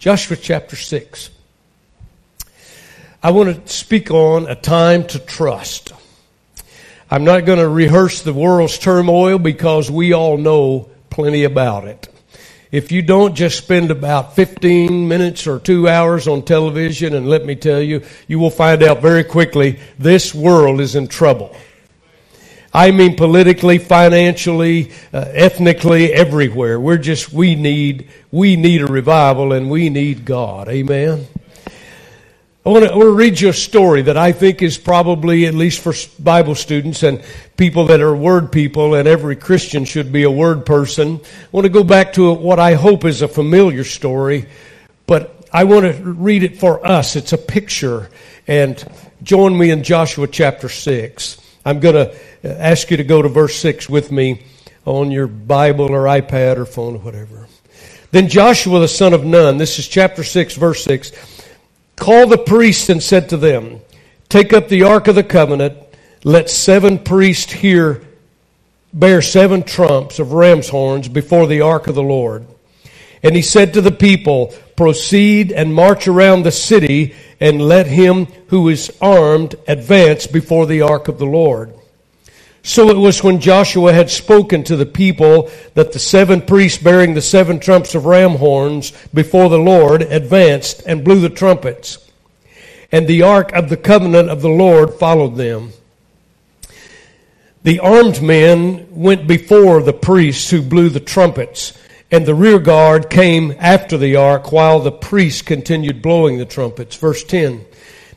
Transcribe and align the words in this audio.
Joshua 0.00 0.38
chapter 0.38 0.76
6. 0.76 1.28
I 3.22 3.32
want 3.32 3.66
to 3.66 3.70
speak 3.70 4.10
on 4.10 4.48
a 4.48 4.54
time 4.54 5.06
to 5.08 5.18
trust. 5.18 5.92
I'm 7.10 7.24
not 7.24 7.44
going 7.44 7.58
to 7.58 7.68
rehearse 7.68 8.22
the 8.22 8.32
world's 8.32 8.78
turmoil 8.78 9.38
because 9.38 9.90
we 9.90 10.14
all 10.14 10.38
know 10.38 10.88
plenty 11.10 11.44
about 11.44 11.86
it. 11.86 12.08
If 12.72 12.90
you 12.92 13.02
don't 13.02 13.34
just 13.34 13.58
spend 13.58 13.90
about 13.90 14.34
15 14.36 15.06
minutes 15.06 15.46
or 15.46 15.58
two 15.58 15.86
hours 15.86 16.26
on 16.26 16.46
television, 16.46 17.12
and 17.12 17.28
let 17.28 17.44
me 17.44 17.54
tell 17.54 17.82
you, 17.82 18.02
you 18.26 18.38
will 18.38 18.48
find 18.48 18.82
out 18.82 19.02
very 19.02 19.22
quickly 19.22 19.80
this 19.98 20.34
world 20.34 20.80
is 20.80 20.94
in 20.94 21.08
trouble. 21.08 21.54
I 22.72 22.92
mean 22.92 23.16
politically, 23.16 23.78
financially, 23.78 24.92
uh, 25.12 25.24
ethnically, 25.32 26.12
everywhere. 26.12 26.78
We're 26.78 26.98
just, 26.98 27.32
we 27.32 27.56
need, 27.56 28.08
we 28.30 28.54
need 28.56 28.82
a 28.82 28.86
revival 28.86 29.52
and 29.52 29.68
we 29.68 29.90
need 29.90 30.24
God. 30.24 30.68
Amen. 30.68 31.26
I 32.64 32.68
want, 32.68 32.84
to, 32.84 32.92
I 32.92 32.94
want 32.94 33.06
to 33.06 33.12
read 33.12 33.40
you 33.40 33.48
a 33.48 33.54
story 33.54 34.02
that 34.02 34.18
I 34.18 34.32
think 34.32 34.60
is 34.60 34.76
probably, 34.76 35.46
at 35.46 35.54
least 35.54 35.80
for 35.80 35.94
Bible 36.22 36.54
students 36.54 37.02
and 37.02 37.24
people 37.56 37.86
that 37.86 38.00
are 38.02 38.14
word 38.14 38.52
people, 38.52 38.94
and 38.94 39.08
every 39.08 39.34
Christian 39.34 39.86
should 39.86 40.12
be 40.12 40.24
a 40.24 40.30
word 40.30 40.66
person. 40.66 41.16
I 41.16 41.48
want 41.52 41.64
to 41.64 41.70
go 41.70 41.82
back 41.82 42.12
to 42.12 42.34
what 42.34 42.60
I 42.60 42.74
hope 42.74 43.06
is 43.06 43.22
a 43.22 43.28
familiar 43.28 43.82
story, 43.82 44.46
but 45.06 45.48
I 45.52 45.64
want 45.64 45.86
to 45.86 46.02
read 46.04 46.42
it 46.42 46.60
for 46.60 46.86
us. 46.86 47.16
It's 47.16 47.32
a 47.32 47.38
picture, 47.38 48.10
and 48.46 48.84
join 49.22 49.56
me 49.56 49.70
in 49.70 49.82
Joshua 49.82 50.28
chapter 50.28 50.68
6. 50.68 51.39
I'm 51.64 51.80
going 51.80 51.94
to 51.94 52.10
uh, 52.10 52.48
ask 52.48 52.90
you 52.90 52.96
to 52.96 53.04
go 53.04 53.20
to 53.20 53.28
verse 53.28 53.56
6 53.56 53.88
with 53.88 54.10
me 54.10 54.42
on 54.84 55.10
your 55.10 55.26
Bible 55.26 55.90
or 55.90 56.04
iPad 56.04 56.56
or 56.56 56.64
phone 56.64 56.96
or 56.96 56.98
whatever. 56.98 57.46
Then 58.12 58.28
Joshua 58.28 58.80
the 58.80 58.88
son 58.88 59.12
of 59.12 59.24
Nun, 59.24 59.58
this 59.58 59.78
is 59.78 59.86
chapter 59.86 60.24
6, 60.24 60.56
verse 60.56 60.82
6, 60.84 61.12
called 61.96 62.30
the 62.30 62.38
priests 62.38 62.88
and 62.88 63.02
said 63.02 63.28
to 63.28 63.36
them, 63.36 63.80
Take 64.28 64.52
up 64.52 64.68
the 64.68 64.84
ark 64.84 65.06
of 65.08 65.14
the 65.14 65.22
covenant, 65.22 65.76
let 66.24 66.48
seven 66.50 66.98
priests 66.98 67.52
here 67.52 68.02
bear 68.92 69.22
seven 69.22 69.62
trumps 69.62 70.18
of 70.18 70.32
ram's 70.32 70.68
horns 70.68 71.08
before 71.08 71.46
the 71.46 71.60
ark 71.60 71.86
of 71.86 71.94
the 71.94 72.02
Lord. 72.02 72.46
And 73.22 73.36
he 73.36 73.42
said 73.42 73.74
to 73.74 73.80
the 73.80 73.92
people, 73.92 74.54
Proceed 74.80 75.52
and 75.52 75.74
march 75.74 76.08
around 76.08 76.42
the 76.42 76.50
city, 76.50 77.14
and 77.38 77.60
let 77.60 77.86
him 77.86 78.24
who 78.46 78.70
is 78.70 78.90
armed 78.98 79.54
advance 79.68 80.26
before 80.26 80.64
the 80.64 80.80
ark 80.80 81.06
of 81.06 81.18
the 81.18 81.26
Lord. 81.26 81.74
So 82.62 82.88
it 82.88 82.96
was 82.96 83.22
when 83.22 83.40
Joshua 83.40 83.92
had 83.92 84.08
spoken 84.08 84.64
to 84.64 84.76
the 84.76 84.86
people 84.86 85.50
that 85.74 85.92
the 85.92 85.98
seven 85.98 86.40
priests 86.40 86.82
bearing 86.82 87.12
the 87.12 87.20
seven 87.20 87.60
trumps 87.60 87.94
of 87.94 88.06
ram 88.06 88.36
horns 88.36 88.94
before 89.12 89.50
the 89.50 89.58
Lord 89.58 90.00
advanced 90.00 90.82
and 90.86 91.04
blew 91.04 91.20
the 91.20 91.28
trumpets. 91.28 91.98
And 92.90 93.06
the 93.06 93.20
ark 93.20 93.52
of 93.52 93.68
the 93.68 93.76
covenant 93.76 94.30
of 94.30 94.40
the 94.40 94.48
Lord 94.48 94.94
followed 94.94 95.36
them. 95.36 95.74
The 97.64 97.80
armed 97.80 98.22
men 98.22 98.86
went 98.92 99.26
before 99.26 99.82
the 99.82 99.92
priests 99.92 100.48
who 100.48 100.62
blew 100.62 100.88
the 100.88 101.00
trumpets, 101.00 101.74
and 102.10 102.26
the 102.26 102.34
rear 102.34 102.58
guard 102.58 103.08
came 103.08 103.54
after 103.58 103.96
the 103.96 104.16
ark 104.16 104.52
while 104.52 104.80
the 104.80 104.92
priests 104.92 105.42
continued 105.42 106.02
blowing 106.02 106.38
the 106.38 106.44
trumpets. 106.44 106.96
Verse 106.96 107.22
10. 107.24 107.64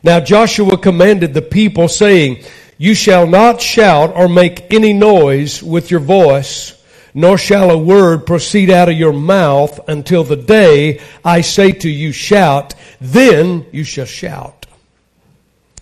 Now 0.01 0.19
Joshua 0.19 0.77
commanded 0.77 1.33
the 1.33 1.41
people 1.41 1.87
saying, 1.87 2.43
you 2.77 2.95
shall 2.95 3.27
not 3.27 3.61
shout 3.61 4.15
or 4.15 4.27
make 4.27 4.73
any 4.73 4.93
noise 4.93 5.61
with 5.61 5.91
your 5.91 5.99
voice, 5.99 6.81
nor 7.13 7.37
shall 7.37 7.69
a 7.69 7.77
word 7.77 8.25
proceed 8.25 8.69
out 8.69 8.89
of 8.89 8.97
your 8.97 9.13
mouth 9.13 9.79
until 9.87 10.23
the 10.23 10.35
day 10.35 10.99
I 11.23 11.41
say 11.41 11.71
to 11.71 11.89
you, 11.89 12.11
shout, 12.11 12.73
then 12.99 13.65
you 13.71 13.83
shall 13.83 14.05
shout. 14.05 14.65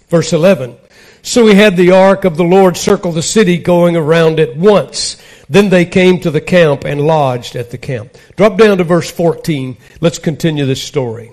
Verse 0.10 0.34
11. 0.34 0.76
So 1.24 1.46
he 1.46 1.54
had 1.54 1.78
the 1.78 1.92
ark 1.92 2.26
of 2.26 2.36
the 2.36 2.44
Lord 2.44 2.78
circle 2.78 3.12
the 3.12 3.22
city 3.22 3.58
going 3.58 3.96
around 3.96 4.40
it 4.40 4.58
once. 4.58 5.22
Then 5.50 5.70
they 5.70 5.86
came 5.86 6.20
to 6.22 6.32
the 6.32 6.42
camp 6.42 6.84
and 6.86 7.02
lodged 7.02 7.56
at 7.56 7.70
the 7.70 7.78
camp. 7.78 8.18
Drop 8.38 8.58
down 8.58 8.78
to 8.80 8.84
verse 8.84 9.12
14. 9.12 9.78
Let's 10.00 10.18
continue 10.18 10.66
this 10.66 10.82
story. 10.82 11.32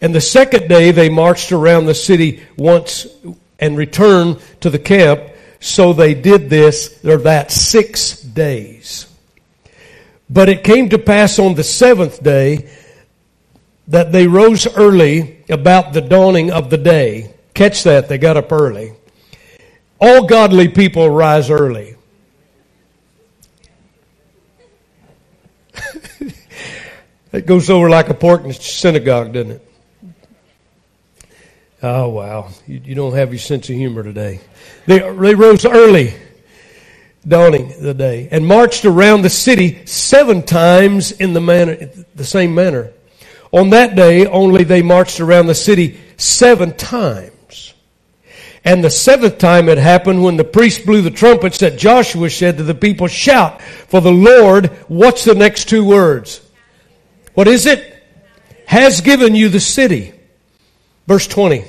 And 0.00 0.14
the 0.14 0.20
second 0.20 0.68
day 0.68 0.92
they 0.92 1.08
marched 1.08 1.52
around 1.52 1.86
the 1.86 1.94
city 1.94 2.42
once 2.56 3.06
and 3.58 3.76
returned 3.76 4.40
to 4.60 4.70
the 4.70 4.78
camp. 4.78 5.22
So 5.60 5.92
they 5.92 6.14
did 6.14 6.48
this, 6.48 7.04
or 7.04 7.18
that 7.18 7.50
six 7.50 8.20
days. 8.20 9.06
But 10.30 10.48
it 10.48 10.64
came 10.64 10.88
to 10.90 10.98
pass 10.98 11.38
on 11.38 11.54
the 11.54 11.64
seventh 11.64 12.22
day 12.22 12.70
that 13.88 14.12
they 14.12 14.26
rose 14.26 14.66
early 14.74 15.44
about 15.50 15.92
the 15.92 16.00
dawning 16.00 16.50
of 16.50 16.70
the 16.70 16.78
day. 16.78 17.34
Catch 17.54 17.84
that, 17.84 18.08
they 18.08 18.18
got 18.18 18.36
up 18.36 18.52
early. 18.52 18.94
All 20.00 20.24
godly 20.26 20.68
people 20.68 21.10
rise 21.10 21.50
early. 21.50 21.96
it 27.32 27.46
goes 27.46 27.68
over 27.70 27.90
like 27.90 28.08
a 28.08 28.14
pork 28.14 28.42
in 28.42 28.48
the 28.48 28.54
synagogue, 28.54 29.32
doesn't 29.32 29.52
it? 29.52 29.66
Oh, 31.82 32.08
wow. 32.08 32.48
You, 32.66 32.80
you 32.84 32.94
don't 32.94 33.14
have 33.14 33.32
your 33.32 33.38
sense 33.38 33.68
of 33.70 33.76
humor 33.76 34.02
today. 34.02 34.40
They, 34.86 34.98
they 34.98 35.34
rose 35.34 35.64
early, 35.64 36.14
dawning 37.26 37.74
the 37.80 37.94
day, 37.94 38.28
and 38.30 38.46
marched 38.46 38.84
around 38.84 39.22
the 39.22 39.30
city 39.30 39.84
seven 39.86 40.42
times 40.42 41.12
in 41.12 41.32
the 41.32 41.40
manner, 41.40 41.90
the 42.14 42.24
same 42.24 42.54
manner. 42.54 42.92
On 43.52 43.70
that 43.70 43.96
day, 43.96 44.26
only 44.26 44.64
they 44.64 44.82
marched 44.82 45.20
around 45.20 45.46
the 45.46 45.54
city 45.54 46.00
seven 46.16 46.76
times. 46.76 47.32
And 48.64 48.84
the 48.84 48.90
seventh 48.90 49.38
time 49.38 49.68
it 49.68 49.78
happened 49.78 50.22
when 50.22 50.36
the 50.36 50.44
priest 50.44 50.84
blew 50.84 51.00
the 51.00 51.10
trumpets 51.10 51.58
that 51.58 51.78
Joshua 51.78 52.28
said 52.28 52.58
to 52.58 52.62
the 52.62 52.74
people, 52.74 53.06
shout 53.06 53.62
for 53.62 54.00
the 54.00 54.12
Lord. 54.12 54.66
What's 54.88 55.24
the 55.24 55.34
next 55.34 55.68
two 55.68 55.84
words? 55.84 56.46
What 57.34 57.48
is 57.48 57.66
it? 57.66 57.96
Has 58.66 59.00
given 59.00 59.34
you 59.34 59.48
the 59.48 59.60
city. 59.60 60.12
Verse 61.06 61.26
20. 61.26 61.64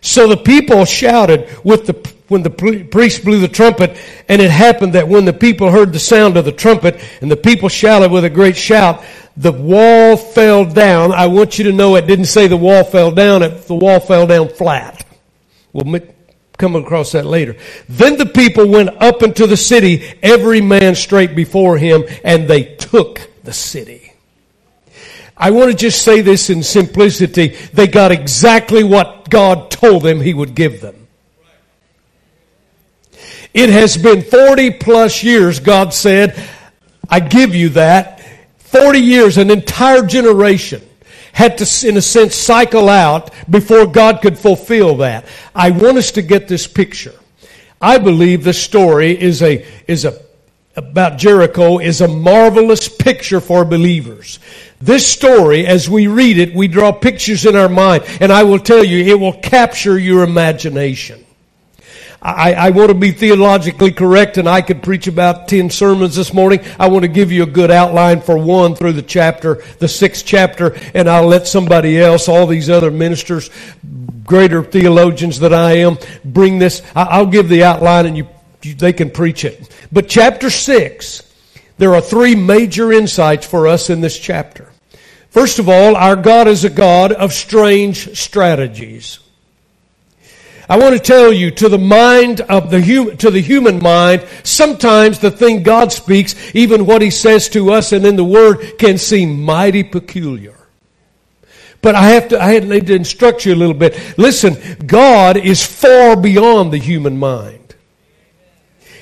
So 0.00 0.28
the 0.28 0.36
people 0.36 0.84
shouted 0.84 1.48
with 1.64 1.86
the, 1.86 2.12
when 2.28 2.42
the 2.42 2.50
priest 2.90 3.24
blew 3.24 3.40
the 3.40 3.48
trumpet, 3.48 3.96
and 4.28 4.40
it 4.40 4.50
happened 4.50 4.94
that 4.94 5.06
when 5.06 5.24
the 5.24 5.32
people 5.32 5.70
heard 5.70 5.92
the 5.92 5.98
sound 5.98 6.36
of 6.36 6.44
the 6.44 6.52
trumpet, 6.52 7.00
and 7.20 7.30
the 7.30 7.36
people 7.36 7.68
shouted 7.68 8.10
with 8.10 8.24
a 8.24 8.30
great 8.30 8.56
shout, 8.56 9.04
the 9.36 9.52
wall 9.52 10.16
fell 10.16 10.64
down. 10.64 11.12
I 11.12 11.26
want 11.26 11.58
you 11.58 11.64
to 11.64 11.72
know 11.72 11.96
it 11.96 12.06
didn't 12.06 12.24
say 12.26 12.46
the 12.46 12.56
wall 12.56 12.84
fell 12.84 13.12
down, 13.12 13.42
it, 13.42 13.66
the 13.68 13.74
wall 13.74 14.00
fell 14.00 14.26
down 14.26 14.48
flat. 14.48 15.04
We'll 15.72 16.00
come 16.58 16.76
across 16.76 17.12
that 17.12 17.26
later. 17.26 17.56
Then 17.88 18.16
the 18.16 18.26
people 18.26 18.68
went 18.68 18.90
up 19.00 19.22
into 19.22 19.46
the 19.46 19.56
city, 19.56 20.04
every 20.22 20.60
man 20.60 20.94
straight 20.94 21.34
before 21.34 21.78
him, 21.78 22.04
and 22.24 22.46
they 22.46 22.76
took 22.76 23.28
the 23.42 23.52
city. 23.52 24.12
I 25.36 25.50
want 25.50 25.70
to 25.70 25.76
just 25.76 26.02
say 26.02 26.20
this 26.20 26.50
in 26.50 26.62
simplicity. 26.62 27.48
They 27.72 27.88
got 27.88 28.12
exactly 28.12 28.84
what 28.84 29.28
God 29.28 29.70
told 29.70 30.04
them 30.04 30.20
He 30.20 30.32
would 30.32 30.54
give 30.54 30.80
them. 30.80 31.08
It 33.52 33.68
has 33.70 33.96
been 33.96 34.22
40 34.22 34.72
plus 34.72 35.22
years, 35.22 35.58
God 35.58 35.92
said, 35.92 36.40
I 37.08 37.20
give 37.20 37.54
you 37.54 37.70
that. 37.70 38.20
40 38.58 39.00
years, 39.00 39.36
an 39.36 39.50
entire 39.50 40.06
generation 40.06 40.82
had 41.32 41.58
to, 41.58 41.88
in 41.88 41.96
a 41.96 42.02
sense, 42.02 42.34
cycle 42.34 42.88
out 42.88 43.30
before 43.50 43.86
God 43.86 44.20
could 44.20 44.38
fulfill 44.38 44.98
that. 44.98 45.26
I 45.54 45.70
want 45.70 45.98
us 45.98 46.12
to 46.12 46.22
get 46.22 46.48
this 46.48 46.66
picture. 46.66 47.14
I 47.80 47.98
believe 47.98 48.44
the 48.44 48.52
story 48.52 49.20
is 49.20 49.42
a, 49.42 49.66
is 49.88 50.04
a, 50.04 50.22
about 50.76 51.18
Jericho 51.18 51.78
is 51.78 52.00
a 52.00 52.08
marvelous 52.08 52.88
picture 52.88 53.40
for 53.40 53.64
believers. 53.64 54.38
This 54.80 55.06
story, 55.06 55.66
as 55.66 55.88
we 55.88 56.06
read 56.06 56.38
it, 56.38 56.54
we 56.54 56.68
draw 56.68 56.92
pictures 56.92 57.44
in 57.44 57.56
our 57.56 57.68
mind, 57.68 58.04
and 58.20 58.32
I 58.32 58.44
will 58.44 58.58
tell 58.58 58.84
you, 58.84 59.04
it 59.04 59.18
will 59.18 59.38
capture 59.40 59.98
your 59.98 60.22
imagination. 60.22 61.24
I, 62.22 62.52
I, 62.52 62.70
want 62.70 62.90
to 62.90 62.94
be 62.94 63.10
theologically 63.10 63.90
correct, 63.90 64.38
and 64.38 64.48
I 64.48 64.62
could 64.62 64.80
preach 64.80 65.08
about 65.08 65.48
10 65.48 65.70
sermons 65.70 66.14
this 66.14 66.32
morning. 66.32 66.60
I 66.78 66.88
want 66.88 67.02
to 67.02 67.08
give 67.08 67.32
you 67.32 67.42
a 67.42 67.46
good 67.46 67.72
outline 67.72 68.20
for 68.20 68.38
one 68.38 68.76
through 68.76 68.92
the 68.92 69.02
chapter, 69.02 69.64
the 69.80 69.88
sixth 69.88 70.24
chapter, 70.24 70.78
and 70.94 71.10
I'll 71.10 71.26
let 71.26 71.48
somebody 71.48 71.98
else, 72.00 72.28
all 72.28 72.46
these 72.46 72.70
other 72.70 72.92
ministers, 72.92 73.50
greater 74.24 74.62
theologians 74.62 75.40
than 75.40 75.52
I 75.52 75.78
am, 75.78 75.98
bring 76.24 76.60
this. 76.60 76.80
I'll 76.94 77.26
give 77.26 77.48
the 77.48 77.64
outline 77.64 78.06
and 78.06 78.16
you, 78.16 78.28
you 78.62 78.74
they 78.74 78.92
can 78.92 79.10
preach 79.10 79.44
it. 79.44 79.68
But 79.90 80.08
chapter 80.08 80.48
six, 80.48 81.28
there 81.78 81.92
are 81.96 82.00
three 82.00 82.36
major 82.36 82.92
insights 82.92 83.46
for 83.46 83.66
us 83.66 83.90
in 83.90 84.00
this 84.00 84.16
chapter. 84.16 84.70
First 85.30 85.58
of 85.58 85.68
all, 85.68 85.96
our 85.96 86.14
God 86.14 86.46
is 86.46 86.64
a 86.64 86.70
God 86.70 87.10
of 87.10 87.32
strange 87.32 88.16
strategies. 88.16 89.18
I 90.68 90.78
want 90.78 90.94
to 90.94 91.00
tell 91.00 91.32
you, 91.32 91.50
to 91.50 91.68
the 91.68 91.78
mind 91.78 92.40
of 92.42 92.70
the 92.70 92.80
human, 92.80 93.16
to 93.18 93.30
the 93.30 93.40
human 93.40 93.82
mind, 93.82 94.26
sometimes 94.44 95.18
the 95.18 95.30
thing 95.30 95.62
God 95.62 95.92
speaks, 95.92 96.54
even 96.54 96.86
what 96.86 97.02
He 97.02 97.10
says 97.10 97.48
to 97.50 97.72
us 97.72 97.92
and 97.92 98.06
in 98.06 98.16
the 98.16 98.24
Word, 98.24 98.78
can 98.78 98.96
seem 98.96 99.42
mighty 99.42 99.82
peculiar. 99.82 100.56
But 101.80 101.96
I 101.96 102.10
have 102.10 102.28
to, 102.28 102.40
I 102.40 102.60
need 102.60 102.86
to 102.86 102.94
instruct 102.94 103.44
you 103.44 103.54
a 103.54 103.56
little 103.56 103.74
bit. 103.74 104.16
Listen, 104.16 104.56
God 104.86 105.36
is 105.36 105.66
far 105.66 106.16
beyond 106.16 106.72
the 106.72 106.78
human 106.78 107.18
mind. 107.18 107.58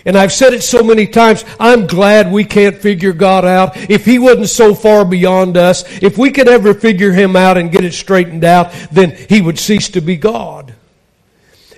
And 0.06 0.16
I've 0.16 0.32
said 0.32 0.54
it 0.54 0.62
so 0.62 0.82
many 0.82 1.06
times, 1.06 1.44
I'm 1.60 1.86
glad 1.86 2.32
we 2.32 2.44
can't 2.44 2.76
figure 2.78 3.12
God 3.12 3.44
out. 3.44 3.76
If 3.90 4.06
He 4.06 4.18
wasn't 4.18 4.48
so 4.48 4.74
far 4.74 5.04
beyond 5.04 5.58
us, 5.58 5.84
if 6.02 6.16
we 6.16 6.30
could 6.30 6.48
ever 6.48 6.72
figure 6.72 7.12
Him 7.12 7.36
out 7.36 7.58
and 7.58 7.70
get 7.70 7.84
it 7.84 7.92
straightened 7.92 8.44
out, 8.44 8.72
then 8.90 9.14
He 9.28 9.42
would 9.42 9.58
cease 9.58 9.90
to 9.90 10.00
be 10.00 10.16
God. 10.16 10.74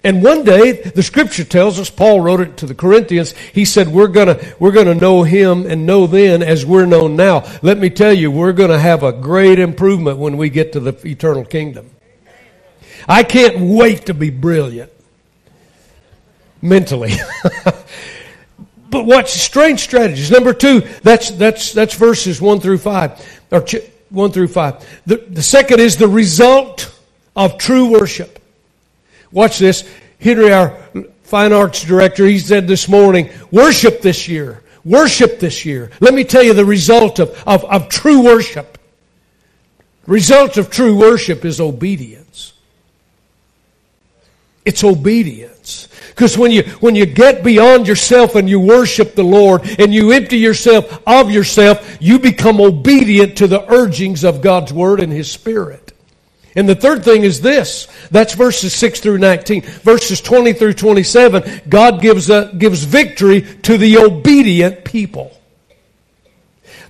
And 0.04 0.22
one 0.22 0.43
day, 0.43 0.72
the 0.72 1.02
scripture 1.02 1.44
tells 1.44 1.78
us, 1.78 1.88
Paul 1.88 2.20
wrote 2.20 2.40
it 2.40 2.56
to 2.58 2.66
the 2.66 2.75
Corinthians, 2.75 3.37
he 3.52 3.64
said, 3.64 3.87
we're 3.88 4.08
gonna, 4.08 4.40
we're 4.58 4.72
gonna 4.72 4.96
know 4.96 5.22
him 5.22 5.64
and 5.64 5.87
know 5.87 6.08
then 6.08 6.43
as 6.43 6.66
we're 6.66 6.87
known 6.87 7.14
now. 7.14 7.44
Let 7.62 7.78
me 7.78 7.88
tell 7.88 8.12
you, 8.12 8.31
we're 8.31 8.52
gonna 8.52 8.81
have 8.81 9.04
a 9.04 9.12
great 9.12 9.60
improvement 9.60 10.19
when 10.19 10.37
we 10.37 10.50
get 10.50 10.72
to 10.72 10.81
the 10.81 10.93
eternal 11.06 11.44
kingdom. 11.44 11.88
I 13.08 13.22
can't 13.22 13.60
wait 13.60 14.06
to 14.06 14.14
be 14.14 14.31
brilliant. 14.31 14.90
Mentally. 16.60 17.12
but 18.90 19.04
watch 19.06 19.31
strange 19.31 19.81
strategies. 19.81 20.32
Number 20.32 20.52
two, 20.52 20.81
that's, 21.02 21.31
that's, 21.31 21.72
that's 21.72 21.94
verses 21.94 22.40
one 22.40 22.58
through 22.58 22.78
five, 22.78 23.25
or 23.52 23.64
one 24.10 24.32
through 24.32 24.49
five. 24.49 24.84
The, 25.06 25.16
the 25.16 25.43
second 25.43 25.81
is 25.81 25.96
the 25.96 26.08
result 26.08 26.93
of 27.37 27.56
true 27.58 27.90
worship. 27.90 28.41
Watch 29.32 29.58
this. 29.58 29.88
Henry, 30.20 30.52
our 30.52 30.76
fine 31.25 31.52
arts 31.52 31.82
director, 31.82 32.26
he 32.26 32.38
said 32.38 32.69
this 32.69 32.88
morning, 32.88 33.31
worship 33.50 34.02
this 34.02 34.29
year. 34.29 34.62
Worship 34.84 35.38
this 35.40 35.64
year. 35.64 35.90
Let 36.00 36.12
me 36.12 36.25
tell 36.25 36.43
you 36.43 36.55
the 36.55 36.64
result 36.64 37.19
of, 37.19 37.31
of, 37.46 37.64
of 37.64 37.88
true 37.88 38.23
worship. 38.23 38.79
Result 40.06 40.56
of 40.56 40.70
true 40.70 40.96
worship 40.96 41.44
is 41.44 41.61
obedience. 41.61 42.52
It's 44.64 44.84
obedience. 44.84 45.88
Because 46.08 46.37
when 46.37 46.50
you, 46.50 46.62
when 46.81 46.94
you 46.94 47.06
get 47.06 47.43
beyond 47.43 47.88
yourself 47.88 48.35
and 48.35 48.49
you 48.49 48.61
worship 48.61 49.14
the 49.14 49.25
Lord 49.25 49.62
and 49.81 49.94
you 49.94 50.12
empty 50.12 50.38
yourself 50.38 51.02
of 51.06 51.31
yourself, 51.31 51.96
you 52.00 52.19
become 52.19 52.61
obedient 52.61 53.38
to 53.38 53.46
the 53.46 53.64
urgings 53.73 54.25
of 54.25 54.43
God's 54.43 54.73
Word 54.73 55.00
and 55.00 55.12
His 55.12 55.31
Spirit. 55.31 55.91
And 56.54 56.69
the 56.69 56.75
third 56.75 57.04
thing 57.04 57.22
is 57.22 57.40
this. 57.40 57.88
That's 58.10 58.34
verses 58.34 58.75
6 58.75 59.00
through 59.00 59.19
19. 59.19 59.62
Verses 59.62 60.20
20 60.20 60.52
through 60.52 60.75
27, 60.75 61.62
God 61.69 62.00
gives, 62.02 62.28
a, 62.28 62.52
gives 62.56 62.84
victory 62.84 63.43
to 63.62 63.78
the 63.78 63.99
obedient 63.99 64.84
people. 64.84 65.37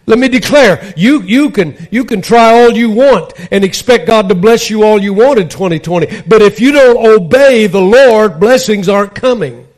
Let 0.05 0.19
me 0.19 0.29
declare, 0.29 0.93
you, 0.97 1.23
you, 1.23 1.51
can, 1.51 1.89
you 1.93 2.05
can 2.05 2.23
try 2.23 2.61
all 2.61 2.73
you 2.73 2.91
want 2.91 3.35
and 3.53 3.63
expect 3.63 4.09
God 4.09 4.29
to 4.31 4.35
bless 4.35 4.69
you 4.69 4.83
all 4.83 5.01
you 5.01 5.15
want 5.15 5.39
in 5.39 5.49
2020. 5.49 6.23
But 6.23 6.43
if 6.43 6.61
you 6.61 6.73
don't 6.73 7.07
obey 7.07 7.69
the 7.69 7.81
Lord, 7.81 8.41
blessings 8.41 8.89
aren't 8.89 9.15
coming. 9.15 9.69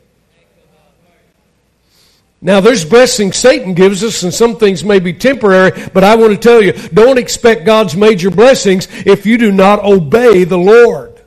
Now, 2.45 2.59
there's 2.59 2.85
blessings 2.85 3.37
Satan 3.37 3.73
gives 3.73 4.03
us, 4.03 4.21
and 4.21 4.31
some 4.31 4.57
things 4.57 4.83
may 4.83 4.99
be 4.99 5.13
temporary, 5.13 5.71
but 5.91 6.03
I 6.03 6.15
want 6.15 6.31
to 6.31 6.37
tell 6.37 6.61
you 6.61 6.73
don't 6.73 7.17
expect 7.17 7.65
God's 7.65 7.95
major 7.95 8.29
blessings 8.29 8.87
if 9.03 9.25
you 9.25 9.39
do 9.39 9.51
not 9.51 9.83
obey 9.83 10.43
the 10.43 10.55
Lord. 10.55 11.19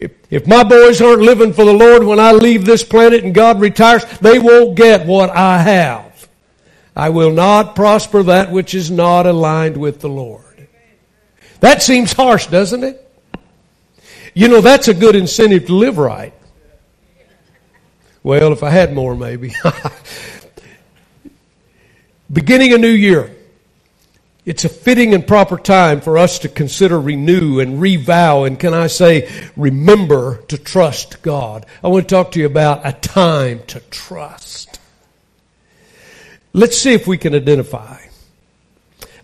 If, 0.00 0.12
if 0.30 0.46
my 0.46 0.64
boys 0.64 1.02
aren't 1.02 1.20
living 1.20 1.52
for 1.52 1.66
the 1.66 1.74
Lord 1.74 2.02
when 2.02 2.18
I 2.18 2.32
leave 2.32 2.64
this 2.64 2.82
planet 2.82 3.24
and 3.24 3.34
God 3.34 3.60
retires, 3.60 4.06
they 4.20 4.38
won't 4.38 4.74
get 4.74 5.04
what 5.04 5.28
I 5.28 5.58
have. 5.58 6.28
I 6.96 7.10
will 7.10 7.30
not 7.30 7.76
prosper 7.76 8.22
that 8.22 8.50
which 8.50 8.74
is 8.74 8.90
not 8.90 9.26
aligned 9.26 9.76
with 9.76 10.00
the 10.00 10.08
Lord. 10.08 10.66
That 11.60 11.82
seems 11.82 12.14
harsh, 12.14 12.46
doesn't 12.46 12.84
it? 12.84 13.06
You 14.32 14.48
know, 14.48 14.62
that's 14.62 14.88
a 14.88 14.94
good 14.94 15.14
incentive 15.14 15.66
to 15.66 15.74
live 15.74 15.98
right. 15.98 16.32
Well, 18.22 18.52
if 18.52 18.62
I 18.62 18.70
had 18.70 18.94
more, 18.94 19.16
maybe. 19.16 19.52
Beginning 22.32 22.72
a 22.72 22.78
new 22.78 22.88
year. 22.88 23.34
It's 24.44 24.64
a 24.64 24.68
fitting 24.68 25.14
and 25.14 25.24
proper 25.24 25.56
time 25.56 26.00
for 26.00 26.18
us 26.18 26.40
to 26.40 26.48
consider 26.48 27.00
renew 27.00 27.60
and 27.60 27.80
revow 27.80 28.44
and 28.44 28.58
can 28.58 28.74
I 28.74 28.88
say 28.88 29.30
remember 29.56 30.38
to 30.48 30.58
trust 30.58 31.22
God. 31.22 31.64
I 31.82 31.88
want 31.88 32.08
to 32.08 32.14
talk 32.14 32.32
to 32.32 32.40
you 32.40 32.46
about 32.46 32.84
a 32.84 32.92
time 32.92 33.62
to 33.68 33.78
trust. 33.78 34.80
Let's 36.52 36.76
see 36.76 36.92
if 36.92 37.06
we 37.06 37.18
can 37.18 37.36
identify. 37.36 37.98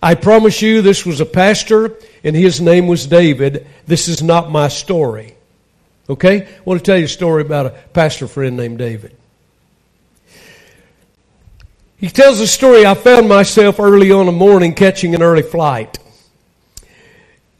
I 0.00 0.14
promise 0.14 0.62
you 0.62 0.82
this 0.82 1.04
was 1.04 1.20
a 1.20 1.26
pastor 1.26 1.96
and 2.22 2.36
his 2.36 2.60
name 2.60 2.86
was 2.86 3.06
David. 3.06 3.66
This 3.86 4.06
is 4.06 4.22
not 4.22 4.52
my 4.52 4.68
story. 4.68 5.34
Okay? 6.08 6.46
I 6.46 6.60
want 6.64 6.80
to 6.80 6.84
tell 6.84 6.98
you 6.98 7.04
a 7.04 7.08
story 7.08 7.42
about 7.42 7.66
a 7.66 7.70
pastor 7.92 8.26
friend 8.26 8.56
named 8.56 8.78
David. 8.78 9.14
He 11.98 12.08
tells 12.08 12.38
a 12.40 12.46
story 12.46 12.86
I 12.86 12.94
found 12.94 13.28
myself 13.28 13.80
early 13.80 14.12
on 14.12 14.28
a 14.28 14.32
morning 14.32 14.74
catching 14.74 15.14
an 15.14 15.22
early 15.22 15.42
flight. 15.42 15.98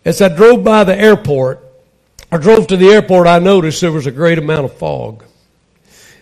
As 0.05 0.23
I 0.23 0.29
drove 0.29 0.63
by 0.63 0.85
the 0.85 0.97
airport, 0.97 1.65
I 2.31 2.39
drove 2.39 2.69
to 2.69 2.77
the 2.77 2.89
airport, 2.89 3.27
I 3.27 3.41
noticed 3.41 3.81
there 3.81 3.91
was 3.91 4.07
a 4.07 4.13
great 4.13 4.39
amount 4.39 4.65
of 4.65 4.75
fog. 4.75 5.25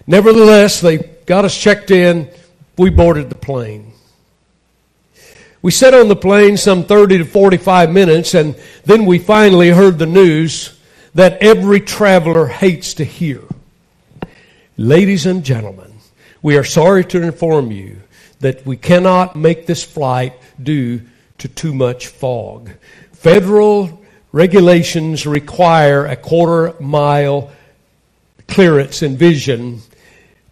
Nevertheless, 0.06 0.80
they 0.80 0.98
got 0.98 1.44
us 1.44 1.56
checked 1.56 1.90
in. 1.90 2.30
We 2.78 2.90
boarded 2.90 3.28
the 3.28 3.34
plane. 3.34 3.92
We 5.62 5.72
sat 5.72 5.94
on 5.94 6.08
the 6.08 6.16
plane 6.16 6.56
some 6.56 6.84
30 6.84 7.18
to 7.18 7.24
45 7.24 7.90
minutes, 7.90 8.34
and 8.34 8.54
then 8.84 9.04
we 9.04 9.18
finally 9.18 9.70
heard 9.70 9.98
the 9.98 10.06
news 10.06 10.75
that 11.16 11.42
every 11.42 11.80
traveler 11.80 12.46
hates 12.46 12.92
to 12.92 13.04
hear. 13.04 13.40
Ladies 14.76 15.24
and 15.24 15.42
gentlemen, 15.42 15.90
we 16.42 16.58
are 16.58 16.64
sorry 16.64 17.06
to 17.06 17.22
inform 17.22 17.72
you 17.72 18.02
that 18.40 18.66
we 18.66 18.76
cannot 18.76 19.34
make 19.34 19.64
this 19.64 19.82
flight 19.82 20.34
due 20.62 21.00
to 21.38 21.48
too 21.48 21.72
much 21.72 22.08
fog. 22.08 22.70
Federal 23.12 24.04
regulations 24.30 25.26
require 25.26 26.04
a 26.04 26.16
quarter 26.16 26.74
mile 26.82 27.50
clearance 28.46 29.00
and 29.00 29.18
vision. 29.18 29.80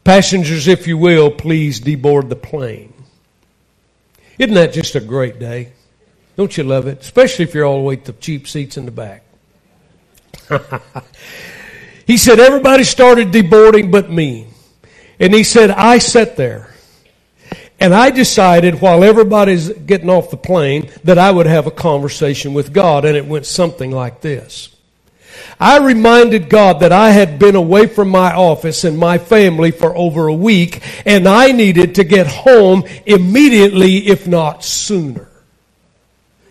Passengers, 0.03 0.67
if 0.67 0.87
you 0.87 0.97
will, 0.97 1.31
please 1.31 1.79
deboard 1.79 2.31
the 2.31 2.37
plane. 2.37 2.95
Isn't 4.39 4.55
that 4.55 4.73
just 4.73 4.95
a 4.95 5.01
great 5.01 5.39
day? 5.39 5.73
Don't 6.39 6.57
you 6.57 6.65
love 6.65 6.87
it? 6.87 7.03
Especially 7.03 7.45
if 7.45 7.53
you're 7.53 7.67
all 7.67 7.81
the 7.81 7.85
way 7.85 7.97
to 7.97 8.13
the 8.13 8.19
cheap 8.19 8.49
seats 8.49 8.79
in 8.79 8.87
the 8.87 8.91
back. 8.91 9.24
he 12.07 12.17
said, 12.17 12.41
everybody 12.41 12.85
started 12.85 13.29
deboarding 13.31 13.91
but 13.91 14.11
me. 14.11 14.47
And 15.19 15.33
he 15.33 15.45
said, 15.45 15.71
I 15.71 15.99
sat 15.99 16.37
there. 16.37 16.75
And 17.81 17.95
I 17.95 18.11
decided 18.11 18.81
while 18.81 19.03
everybody's 19.05 19.69
getting 19.69 20.09
off 20.09 20.31
the 20.31 20.37
plane 20.37 20.91
that 21.05 21.19
I 21.19 21.31
would 21.31 21.47
have 21.47 21.67
a 21.67 21.71
conversation 21.71 22.55
with 22.55 22.73
God. 22.73 23.05
And 23.05 23.17
it 23.17 23.27
went 23.27 23.47
something 23.47 23.91
like 23.91 24.21
this. 24.21 24.75
I 25.59 25.79
reminded 25.79 26.49
God 26.49 26.81
that 26.81 26.93
I 26.93 27.11
had 27.11 27.39
been 27.39 27.57
away 27.57 27.87
from 27.87 28.09
my 28.09 28.33
office 28.35 28.85
and 28.85 28.99
my 28.99 29.19
family 29.19 29.71
for 29.71 29.97
over 29.97 30.29
a 30.29 30.35
week 30.35 30.83
and 31.05 31.29
I 31.29 31.53
needed 31.53 31.97
to 31.97 32.05
get 32.05 32.27
home 32.27 32.85
immediately, 33.07 34.09
if 34.09 34.27
not 34.27 34.65
sooner. 34.65 35.29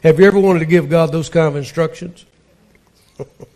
Have 0.03 0.19
you 0.19 0.25
ever 0.25 0.39
wanted 0.39 0.59
to 0.59 0.65
give 0.65 0.89
God 0.89 1.11
those 1.11 1.29
kind 1.29 1.47
of 1.47 1.55
instructions? 1.55 2.25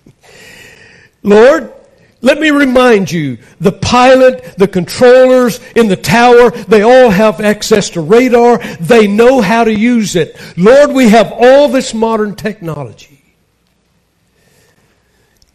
Lord, 1.27 1.73
let 2.21 2.39
me 2.39 2.49
remind 2.49 3.11
you, 3.11 3.37
the 3.59 3.71
pilot, 3.71 4.55
the 4.57 4.67
controllers 4.67 5.59
in 5.75 5.87
the 5.87 5.95
tower, 5.95 6.49
they 6.49 6.81
all 6.81 7.09
have 7.09 7.39
access 7.41 7.91
to 7.91 8.01
radar. 8.01 8.57
They 8.77 9.07
know 9.07 9.41
how 9.41 9.63
to 9.63 9.73
use 9.73 10.15
it. 10.15 10.39
Lord, 10.57 10.91
we 10.91 11.09
have 11.09 11.31
all 11.31 11.67
this 11.67 11.93
modern 11.93 12.35
technology. 12.35 13.21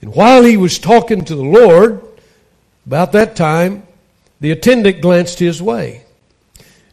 And 0.00 0.14
while 0.14 0.44
he 0.44 0.56
was 0.56 0.78
talking 0.78 1.24
to 1.24 1.34
the 1.34 1.42
Lord, 1.42 2.02
about 2.86 3.12
that 3.12 3.34
time, 3.34 3.84
the 4.40 4.52
attendant 4.52 5.00
glanced 5.00 5.38
his 5.38 5.60
way. 5.60 6.04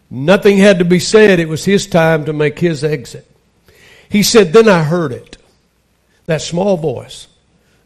Nothing 0.09 0.57
had 0.57 0.79
to 0.79 0.85
be 0.85 0.99
said. 0.99 1.39
It 1.39 1.49
was 1.49 1.65
his 1.65 1.85
time 1.85 2.25
to 2.25 2.33
make 2.33 2.57
his 2.57 2.83
exit. 2.83 3.29
He 4.09 4.23
said, 4.23 4.51
Then 4.51 4.67
I 4.67 4.83
heard 4.83 5.11
it. 5.11 5.37
That 6.25 6.41
small 6.41 6.77
voice 6.77 7.27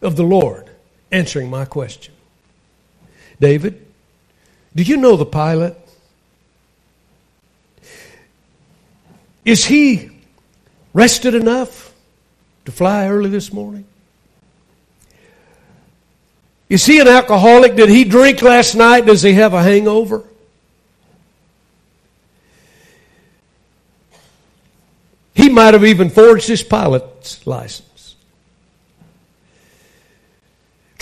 of 0.01 0.15
the 0.15 0.23
Lord 0.23 0.69
answering 1.13 1.49
my 1.49 1.63
question. 1.63 2.13
David, 3.39 3.85
do 4.75 4.83
you 4.83 4.97
know 4.97 5.15
the 5.15 5.25
pilot? 5.25 5.77
Is 9.45 9.63
he 9.63 10.09
rested 10.93 11.35
enough 11.35 11.93
to 12.65 12.71
fly 12.71 13.07
early 13.07 13.29
this 13.29 13.53
morning? 13.53 13.85
Is 16.69 16.85
he 16.85 16.99
an 16.99 17.07
alcoholic? 17.07 17.75
Did 17.75 17.89
he 17.89 18.03
drink 18.03 18.41
last 18.41 18.73
night? 18.73 19.05
Does 19.05 19.21
he 19.21 19.33
have 19.33 19.53
a 19.53 19.61
hangover? 19.61 20.23
He 25.35 25.49
might 25.49 25.73
have 25.73 25.83
even 25.83 26.09
forged 26.09 26.47
his 26.47 26.63
pilot's 26.63 27.45
license. 27.45 27.92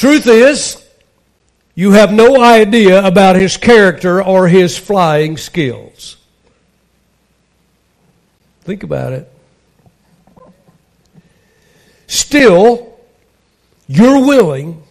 Truth 0.01 0.25
is, 0.25 0.84
you 1.75 1.91
have 1.91 2.12
no 2.12 2.41
idea 2.41 3.05
about 3.05 3.36
his 3.36 3.55
character 3.55 4.24
or 4.24 4.48
his 4.48 4.75
flying 4.75 5.38
skills. 5.38 6.17
Think 8.62 8.81
about 8.81 9.13
it. 9.13 9.31
Still, 12.08 12.98
you're 13.86 14.25
willing 14.25 14.81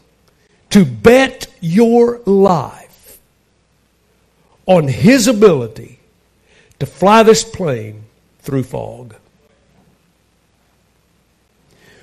to 0.69 0.85
bet 0.85 1.49
your 1.61 2.21
life 2.25 3.19
on 4.65 4.87
his 4.87 5.27
ability 5.27 5.99
to 6.79 6.87
fly 6.87 7.25
this 7.25 7.43
plane 7.43 8.05
through 8.43 8.63
fog. 8.63 9.17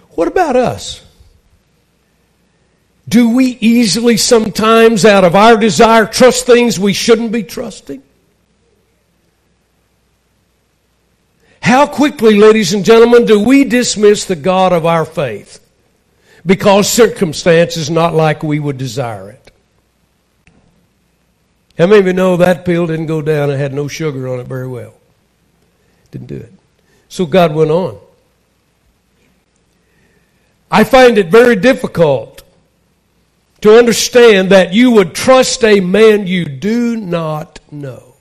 What 0.10 0.28
about 0.28 0.58
us? 0.58 1.07
Do 3.10 3.30
we 3.30 3.58
easily 3.62 4.18
sometimes, 4.18 5.06
out 5.06 5.24
of 5.24 5.36
our 5.36 5.58
desire, 5.58 6.06
trust 6.06 6.46
things 6.46 6.80
we 6.80 6.94
shouldn't 6.94 7.32
be 7.32 7.44
trusting? 7.44 8.04
How 11.62 11.88
quickly, 11.88 12.38
ladies 12.38 12.74
and 12.74 12.84
gentlemen, 12.84 13.26
do 13.26 13.40
we 13.44 13.64
dismiss 13.64 14.26
the 14.26 14.36
God 14.36 14.74
of 14.74 14.86
our 14.86 15.06
faith 15.06 15.60
because 16.46 16.90
circumstance 16.90 17.78
is 17.78 17.90
not 17.90 18.14
like 18.14 18.44
we 18.44 18.60
would 18.60 18.78
desire 18.78 19.32
it? 19.32 19.52
How 21.78 21.86
many 21.88 22.00
of 22.00 22.08
you 22.08 22.14
know 22.14 22.38
that 22.38 22.66
pill 22.66 22.88
didn't 22.88 23.06
go 23.06 23.22
down? 23.22 23.50
and 23.50 23.60
had 23.60 23.74
no 23.74 23.88
sugar 23.88 24.28
on 24.28 24.40
it 24.40 24.48
very 24.48 24.68
well. 24.68 24.94
Didn't 26.12 26.28
do 26.28 26.38
it. 26.38 26.52
So 27.10 27.26
God 27.26 27.54
went 27.54 27.72
on. 27.72 28.00
I 30.72 30.84
find 30.84 31.18
it 31.18 31.28
very 31.28 31.56
difficult 31.56 32.37
to 33.62 33.78
understand 33.78 34.52
that 34.52 34.74
you 34.74 34.92
would 34.92 35.16
trust 35.16 35.64
a 35.64 35.80
man 35.80 36.28
you 36.28 36.46
do 36.46 36.96
not 36.96 37.60
know 37.72 38.16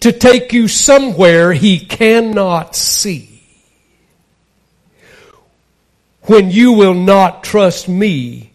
to 0.00 0.12
take 0.12 0.52
you 0.52 0.68
somewhere 0.68 1.52
he 1.52 1.78
cannot 1.78 2.76
see 2.76 3.34
when 6.22 6.50
you 6.50 6.72
will 6.72 6.94
not 6.94 7.44
trust 7.44 7.88
me 7.88 8.50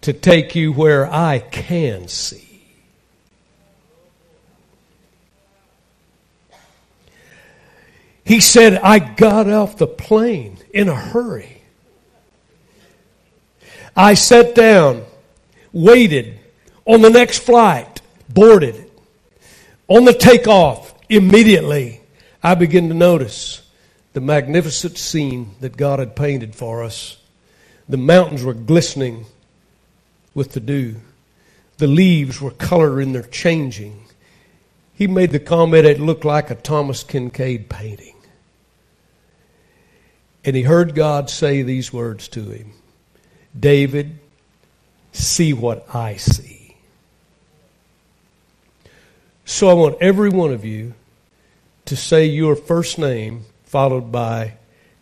to 0.00 0.12
take 0.12 0.54
you 0.54 0.72
where 0.72 1.12
I 1.12 1.38
can 1.38 2.08
see. 2.08 2.48
He 8.24 8.40
said, 8.40 8.74
I 8.74 8.98
got 8.98 9.48
off 9.48 9.76
the 9.76 9.86
plane 9.86 10.58
in 10.72 10.88
a 10.88 10.94
hurry. 10.94 11.61
I 13.96 14.14
sat 14.14 14.54
down, 14.54 15.04
waited 15.72 16.38
on 16.86 17.02
the 17.02 17.10
next 17.10 17.38
flight, 17.40 18.00
boarded. 18.28 18.90
On 19.88 20.04
the 20.04 20.14
takeoff, 20.14 20.94
immediately, 21.08 22.00
I 22.42 22.54
began 22.54 22.88
to 22.88 22.94
notice 22.94 23.62
the 24.14 24.20
magnificent 24.20 24.96
scene 24.96 25.54
that 25.60 25.76
God 25.76 25.98
had 25.98 26.16
painted 26.16 26.54
for 26.54 26.82
us. 26.82 27.18
The 27.88 27.98
mountains 27.98 28.42
were 28.42 28.54
glistening 28.54 29.26
with 30.34 30.52
the 30.52 30.60
dew. 30.60 30.96
The 31.78 31.86
leaves 31.86 32.40
were 32.40 32.50
colored 32.50 33.00
and 33.00 33.14
they're 33.14 33.22
changing. 33.22 34.04
He 34.94 35.06
made 35.06 35.30
the 35.30 35.40
comment 35.40 35.84
it 35.84 36.00
looked 36.00 36.24
like 36.24 36.50
a 36.50 36.54
Thomas 36.54 37.04
Kinkade 37.04 37.68
painting. 37.68 38.16
And 40.44 40.56
he 40.56 40.62
heard 40.62 40.94
God 40.94 41.28
say 41.28 41.62
these 41.62 41.92
words 41.92 42.28
to 42.28 42.42
him 42.42 42.72
David, 43.58 44.18
see 45.12 45.52
what 45.52 45.86
I 45.94 46.16
see. 46.16 46.76
So 49.44 49.68
I 49.68 49.74
want 49.74 49.98
every 50.00 50.30
one 50.30 50.52
of 50.52 50.64
you 50.64 50.94
to 51.84 51.96
say 51.96 52.26
your 52.26 52.56
first 52.56 52.98
name 52.98 53.44
followed 53.64 54.12
by 54.12 54.54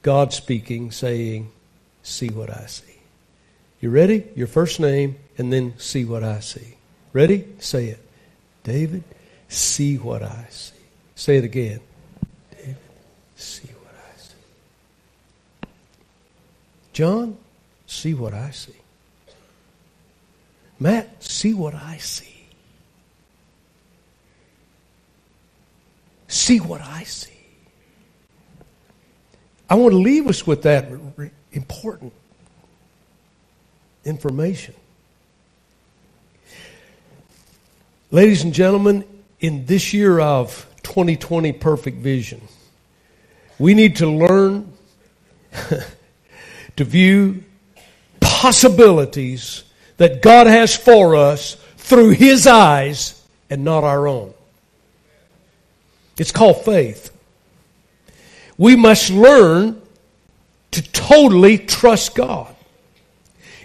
God 0.03 0.33
speaking, 0.33 0.91
saying, 0.91 1.51
See 2.03 2.29
what 2.29 2.51
I 2.51 2.67
see. 2.67 2.85
You 3.81 3.91
ready? 3.91 4.27
Your 4.35 4.47
first 4.47 4.81
name 4.81 5.17
and 5.39 5.53
then 5.53 5.79
see 5.79 6.05
what 6.05 6.23
I 6.23 6.41
see. 6.41 6.77
Ready? 7.13 7.47
Say 7.59 7.87
it. 7.87 8.01
David, 8.65 9.05
see 9.49 9.97
what 9.97 10.23
I 10.23 10.47
see. 10.51 10.75
Say 11.15 11.37
it 11.37 11.45
again. 11.45 11.81
David, 12.57 12.77
see 13.37 13.69
what 13.83 13.95
I 13.95 14.19
see. 14.19 15.69
John, 16.93 17.37
see 17.91 18.15
what 18.15 18.33
I 18.33 18.51
see. 18.53 18.73
Matt, 20.79 21.23
see 21.23 21.53
what 21.53 21.75
I 21.75 21.97
see. 21.99 22.47
See 26.29 26.61
what 26.61 26.81
I 26.81 27.03
see. 27.03 27.33
I 29.69 29.75
want 29.75 29.93
to 29.93 29.99
leave 29.99 30.29
us 30.29 30.47
with 30.47 30.63
that 30.63 30.89
important 31.53 32.13
information. 34.05 34.75
Ladies 38.13 38.45
and 38.45 38.55
gentlemen, 38.55 39.05
in 39.41 39.67
this 39.67 39.93
year 39.93 40.21
of 40.21 40.67
2020 40.85 41.53
perfect 41.53 41.99
vision, 41.99 42.41
we 43.59 43.75
need 43.75 43.97
to 43.97 44.09
learn 44.09 44.73
to 46.77 46.85
view 46.85 47.45
possibilities 48.41 49.65
that 49.99 50.23
God 50.23 50.47
has 50.47 50.75
for 50.75 51.15
us 51.15 51.57
through 51.77 52.09
His 52.09 52.47
eyes 52.47 53.23
and 53.51 53.65
not 53.65 53.85
our 53.85 54.09
own. 54.09 54.33
It's 56.17 56.33
called 56.33 56.65
faith. 56.65 57.15
We 58.57 58.77
must 58.77 59.11
learn 59.11 59.83
to 60.71 60.93
totally 60.93 61.59
trust 61.59 62.15
God. 62.15 62.57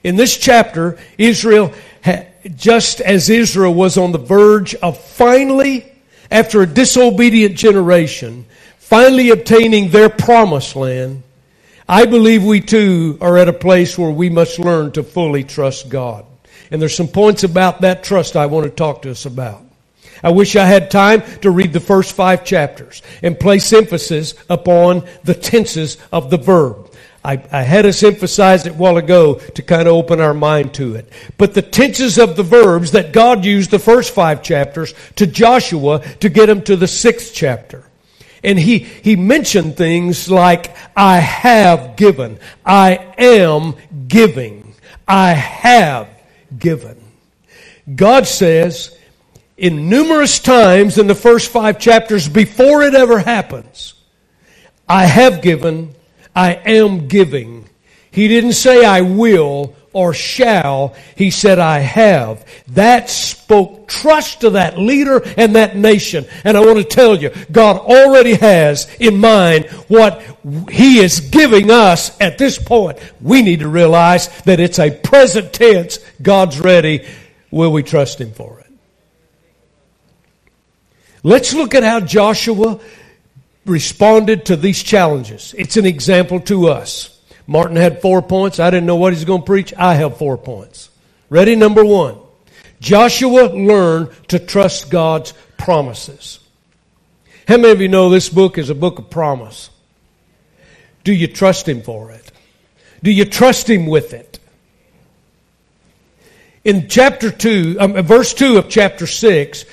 In 0.04 0.18
this 0.18 0.36
chapter, 0.36 0.98
Israel, 1.18 1.72
just 2.58 3.00
as 3.00 3.30
Israel 3.30 3.74
was 3.74 3.96
on 3.96 4.12
the 4.12 4.18
verge 4.18 4.76
of 4.76 5.02
finally, 5.02 5.90
after 6.30 6.62
a 6.62 6.68
disobedient 6.68 7.56
generation, 7.56 8.46
finally 8.78 9.30
obtaining 9.30 9.92
their 9.92 10.10
promised 10.10 10.76
land, 10.76 11.24
I 11.88 12.06
believe 12.08 12.44
we 12.44 12.62
too 12.62 13.18
are 13.22 13.38
at 13.38 13.48
a 13.48 13.54
place 13.54 13.98
where 13.98 14.10
we 14.10 14.30
must 14.30 14.58
learn 14.58 14.92
to 14.94 15.04
fully 15.04 15.44
trust 15.44 15.88
God. 15.88 16.26
And 16.72 16.82
there's 16.82 16.96
some 16.96 17.08
points 17.08 17.44
about 17.44 17.82
that 17.82 18.04
trust 18.04 18.36
I 18.36 18.48
want 18.48 18.64
to 18.66 18.72
talk 18.72 19.04
to 19.04 19.12
us 19.12 19.28
about. 19.28 19.64
I 20.24 20.32
wish 20.32 20.56
I 20.56 20.66
had 20.66 20.90
time 20.90 21.22
to 21.42 21.52
read 21.52 21.74
the 21.74 21.80
first 21.80 22.16
five 22.16 22.44
chapters 22.44 23.04
and 23.22 23.40
place 23.40 23.72
emphasis 23.72 24.34
upon 24.50 25.08
the 25.24 25.36
tenses 25.36 25.98
of 26.12 26.32
the 26.32 26.38
verb. 26.38 26.92
I, 27.24 27.44
I, 27.52 27.62
had 27.62 27.86
us 27.86 28.02
emphasize 28.02 28.66
it 28.66 28.72
a 28.72 28.74
while 28.74 28.98
ago 28.98 29.36
to 29.36 29.62
kind 29.62 29.88
of 29.88 29.96
open 29.96 30.20
our 30.20 30.34
mind 30.34 30.76
to 30.76 30.96
it. 30.96 31.12
But 31.38 31.54
the 31.54 31.62
tenses 31.62 32.18
of 32.18 32.36
the 32.36 32.44
verbs 32.44 32.92
that 32.92 33.14
God 33.14 33.46
used 33.46 33.72
the 33.72 33.80
first 33.80 34.14
five 34.14 34.42
chapters 34.44 34.94
to 35.16 35.26
Joshua 35.28 36.00
to 36.20 36.30
get 36.30 36.50
him 36.50 36.62
to 36.64 36.76
the 36.76 36.88
sixth 36.88 37.34
chapter. 37.34 37.84
And 38.46 38.60
he, 38.60 38.78
he 38.78 39.16
mentioned 39.16 39.76
things 39.76 40.30
like, 40.30 40.76
I 40.96 41.18
have 41.18 41.96
given. 41.96 42.40
I 42.64 43.14
am 43.18 43.76
giving. 44.08 44.76
I 45.08 45.32
have 45.32 46.08
given. 46.58 47.02
God 47.96 48.28
says 48.28 48.96
in 49.58 49.90
numerous 49.90 50.40
times 50.40 50.98
in 50.98 51.08
the 51.08 51.16
first 51.16 51.52
five 51.52 51.80
chapters 51.80 52.30
before 52.30 52.84
it 52.84 52.94
ever 52.94 53.20
happens, 53.20 53.94
I 54.88 55.06
have 55.06 55.42
given, 55.42 55.96
I 56.36 56.54
am 56.54 57.08
giving. 57.08 57.68
He 58.12 58.28
didn't 58.28 58.54
say 58.54 58.86
I 58.86 59.02
will 59.02 59.75
or 59.96 60.14
shall. 60.14 60.94
He 61.16 61.32
said, 61.32 61.58
I 61.58 61.80
have. 61.80 62.46
That 62.74 63.10
spoke 63.10 63.88
trust 63.88 64.42
to 64.42 64.52
that 64.52 64.78
leader 64.78 65.22
and 65.38 65.56
that 65.56 65.78
nation. 65.78 66.26
And 66.44 66.58
I 66.58 66.60
want 66.60 66.78
to 66.80 66.84
tell 66.84 67.16
you, 67.16 67.32
God 67.50 67.78
already 67.78 68.34
has 68.34 68.94
in 69.00 69.18
mind 69.18 69.70
what 69.88 70.22
He 70.70 71.00
is 71.00 71.22
giving 71.22 71.72
us 71.72 72.20
at 72.20 72.38
this 72.38 72.60
point. 72.60 73.00
We 73.22 73.42
need 73.42 73.62
to 73.62 73.70
realize 73.70 74.28
that 74.42 74.60
it's 74.60 74.80
a 74.80 74.92
present 74.92 75.54
tense. 75.54 76.00
God's 76.22 76.60
ready. 76.60 77.08
Will 77.50 77.72
we 77.72 77.82
trust 77.82 78.20
Him 78.20 78.34
for 78.34 78.60
it? 78.60 78.66
Let's 81.24 81.54
look 81.54 81.74
at 81.74 81.84
how 81.84 82.02
Joshua 82.02 82.82
responded 83.66 84.46
to 84.48 84.58
these 84.58 84.84
challenges. 84.84 85.56
It's 85.58 85.78
an 85.78 85.86
example 85.86 86.42
to 86.42 86.68
us. 86.68 87.15
Martin 87.48 87.76
had 87.76 88.02
four 88.02 88.22
points. 88.22 88.60
I 88.60 88.70
didn't 88.72 88.88
know 88.88 88.96
what 88.96 89.14
he's 89.14 89.26
going 89.26 89.42
to 89.42 89.46
preach. 89.46 89.74
I 89.78 89.96
have 89.96 90.18
four 90.18 90.38
points. 90.38 90.90
Ready? 91.30 91.56
Number 91.56 91.86
one. 91.86 92.18
Joshua 92.80 93.48
learned 93.48 94.10
to 94.30 94.40
trust 94.40 94.90
God's 94.90 95.34
promises. 95.58 96.40
How 97.48 97.58
many 97.58 97.72
of 97.72 97.82
you 97.82 97.88
know 97.88 98.10
this 98.10 98.30
book 98.30 98.58
is 98.58 98.70
a 98.70 98.76
book 98.76 99.00
of 99.00 99.10
promise? 99.10 99.70
Do 101.04 101.14
you 101.14 101.28
trust 101.28 101.68
Him 101.68 101.82
for 101.82 102.12
it? 102.12 102.32
Do 103.04 103.12
you 103.12 103.26
trust 103.26 103.70
Him 103.70 103.86
with 103.86 104.14
it? 104.14 104.40
In 106.64 106.90
chapter 106.90 107.30
2, 107.30 107.78
um, 107.80 107.94
verse 108.04 108.34
2 108.34 108.58
of 108.58 108.70
chapter 108.70 109.06
6, 109.06 109.66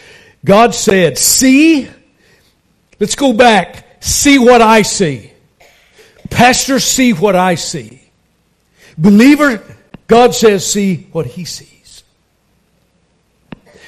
God 0.45 0.75
said, 0.75 1.17
See, 1.17 1.89
let's 3.01 3.15
go 3.15 3.33
back, 3.33 4.03
see 4.03 4.39
what 4.39 4.61
I 4.61 4.83
see. 4.83 5.32
Pastor, 6.33 6.81
see 6.81 7.13
what 7.13 7.37
I 7.37 7.55
see. 7.55 8.03
Believer, 8.99 9.63
God 10.07 10.35
says, 10.35 10.71
see 10.71 11.09
what 11.13 11.27
He 11.27 11.45
sees. 11.45 11.73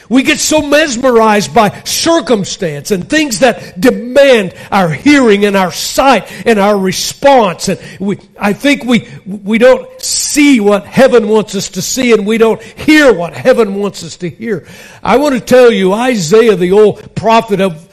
We 0.09 0.23
get 0.23 0.39
so 0.39 0.61
mesmerized 0.61 1.55
by 1.55 1.83
circumstance 1.85 2.91
and 2.91 3.09
things 3.09 3.41
that 3.41 3.81
demand 3.81 4.55
our 4.71 4.91
hearing 4.91 5.47
and 5.47 5.57
our 5.57 5.73
sight 5.73 6.31
and 6.47 6.59
our 6.59 6.79
response. 6.79 7.69
And 7.69 7.81
we, 7.99 8.19
I 8.39 8.53
think 8.53 8.85
we, 8.85 9.09
we 9.27 9.57
don't 9.57 10.01
see 10.01 10.61
what 10.61 10.85
heaven 10.85 11.29
wants 11.29 11.55
us 11.55 11.71
to 11.71 11.83
see 11.83 12.13
and 12.13 12.27
we 12.27 12.37
don't 12.37 12.63
hear 12.63 13.15
what 13.15 13.33
heaven 13.33 13.77
wants 13.77 14.05
us 14.05 14.19
to 14.19 14.29
hear. 14.29 14.69
I 15.03 15.17
want 15.17 15.35
to 15.37 15.41
tell 15.41 15.73
you, 15.73 15.93
Isaiah, 15.95 16.57
the 16.57 16.73
old 16.73 17.15
prophet 17.15 17.61
of 17.63 17.89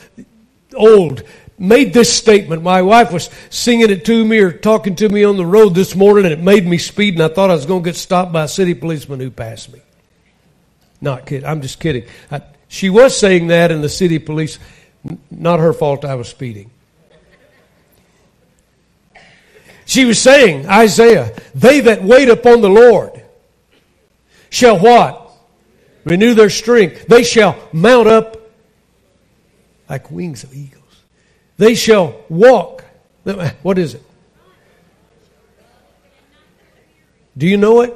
old, 0.75 1.23
made 1.61 1.93
this 1.93 2.11
statement. 2.11 2.63
My 2.63 2.81
wife 2.81 3.13
was 3.13 3.29
singing 3.49 3.91
it 3.91 4.03
to 4.05 4.25
me 4.25 4.39
or 4.39 4.51
talking 4.51 4.95
to 4.95 5.07
me 5.07 5.23
on 5.23 5.37
the 5.37 5.45
road 5.45 5.75
this 5.75 5.95
morning 5.95 6.25
and 6.25 6.33
it 6.33 6.39
made 6.39 6.65
me 6.65 6.77
speed 6.77 7.13
and 7.13 7.23
I 7.23 7.27
thought 7.27 7.51
I 7.51 7.53
was 7.53 7.67
going 7.67 7.83
to 7.83 7.89
get 7.89 7.95
stopped 7.95 8.31
by 8.31 8.43
a 8.43 8.47
city 8.47 8.73
policeman 8.73 9.19
who 9.19 9.29
passed 9.29 9.71
me. 9.71 9.79
Not 10.99 11.25
kidding. 11.25 11.47
I'm 11.47 11.61
just 11.61 11.79
kidding. 11.79 12.05
I, 12.31 12.41
she 12.67 12.89
was 12.89 13.17
saying 13.17 13.47
that, 13.47 13.71
and 13.71 13.83
the 13.83 13.89
city 13.89 14.17
police, 14.17 14.57
not 15.29 15.59
her 15.59 15.73
fault 15.73 16.05
I 16.05 16.15
was 16.15 16.29
speeding. 16.29 16.71
She 19.85 20.05
was 20.05 20.19
saying, 20.21 20.67
Isaiah, 20.69 21.35
they 21.53 21.81
that 21.81 22.01
wait 22.01 22.29
upon 22.29 22.61
the 22.61 22.69
Lord 22.69 23.21
shall 24.49 24.79
what? 24.79 25.31
Renew 26.05 26.33
their 26.33 26.49
strength. 26.49 27.07
They 27.07 27.23
shall 27.23 27.57
mount 27.73 28.07
up 28.07 28.37
like 29.89 30.09
wings 30.09 30.43
of 30.43 30.53
eagles. 30.53 30.80
They 31.61 31.75
shall 31.75 32.15
walk. 32.27 32.83
What 33.61 33.77
is 33.77 33.93
it? 33.93 34.03
Do 37.37 37.45
you 37.45 37.55
know 37.55 37.81
it? 37.81 37.95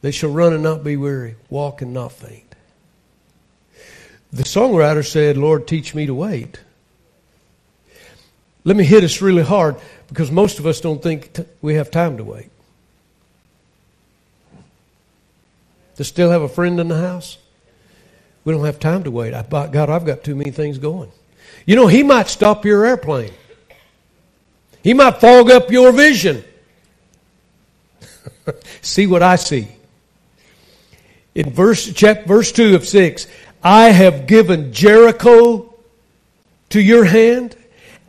They 0.00 0.10
shall 0.12 0.30
run 0.30 0.54
and 0.54 0.62
not 0.62 0.82
be 0.82 0.96
weary, 0.96 1.36
walk 1.50 1.82
and 1.82 1.92
not 1.92 2.10
faint. 2.10 2.54
The 4.32 4.44
songwriter 4.44 5.06
said, 5.06 5.36
Lord, 5.36 5.68
teach 5.68 5.94
me 5.94 6.06
to 6.06 6.14
wait. 6.14 6.58
Let 8.64 8.76
me 8.76 8.84
hit 8.84 9.04
us 9.04 9.20
really 9.20 9.42
hard 9.42 9.76
because 10.08 10.30
most 10.30 10.58
of 10.58 10.64
us 10.64 10.80
don't 10.80 11.02
think 11.02 11.34
t- 11.34 11.44
we 11.60 11.74
have 11.74 11.90
time 11.90 12.16
to 12.16 12.24
wait. 12.24 12.48
To 15.96 16.04
still 16.04 16.30
have 16.30 16.40
a 16.40 16.48
friend 16.48 16.80
in 16.80 16.88
the 16.88 16.96
house? 16.96 17.36
We 18.46 18.54
don't 18.54 18.64
have 18.64 18.80
time 18.80 19.04
to 19.04 19.10
wait. 19.10 19.34
I, 19.34 19.42
God, 19.42 19.90
I've 19.90 20.06
got 20.06 20.24
too 20.24 20.34
many 20.34 20.52
things 20.52 20.78
going. 20.78 21.12
You 21.66 21.76
know, 21.76 21.86
He 21.86 22.02
might 22.02 22.28
stop 22.28 22.64
your 22.64 22.86
airplane. 22.86 23.32
He 24.82 24.94
might 24.94 25.20
fog 25.20 25.50
up 25.50 25.70
your 25.70 25.92
vision. 25.92 26.42
see 28.80 29.06
what 29.06 29.22
I 29.22 29.36
see 29.36 29.68
in 31.36 31.50
verse, 31.50 31.92
chapter, 31.92 32.26
verse 32.26 32.50
2 32.50 32.74
of 32.74 32.86
6, 32.88 33.26
I 33.62 33.90
have 33.90 34.26
given 34.26 34.72
Jericho 34.72 35.74
to 36.70 36.80
your 36.80 37.04
hand 37.04 37.54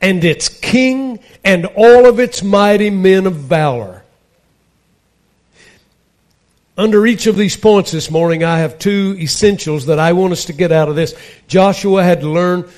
and 0.02 0.24
its 0.24 0.48
king 0.48 1.20
and 1.44 1.66
all 1.76 2.06
of 2.06 2.22
its 2.22 2.42
mighty 2.42 2.90
men 2.90 3.26
of 3.28 3.36
valor. 3.36 3.97
Under 6.78 7.08
each 7.08 7.26
of 7.26 7.36
these 7.36 7.58
points 7.58 7.92
this 7.92 8.12
morning, 8.12 8.44
I 8.44 8.60
have 8.60 8.78
two 8.78 9.18
essentials 9.20 9.88
that 9.88 9.98
I 9.98 10.14
want 10.14 10.34
us 10.34 10.46
to 10.46 10.54
get 10.54 10.72
out 10.72 10.90
of 10.90 10.96
this. 10.96 11.16
Joshua 11.48 12.04
had 12.04 12.22
to 12.22 12.30
learn 12.30 12.70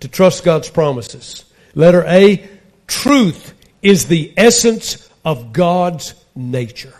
to 0.00 0.08
trust 0.08 0.44
God's 0.44 0.70
promises. 0.70 1.44
Letter 1.74 2.04
A, 2.06 2.48
truth 2.86 3.52
is 3.82 4.06
the 4.06 4.32
essence 4.36 5.08
of 5.24 5.52
God's 5.52 6.14
nature. 6.36 6.94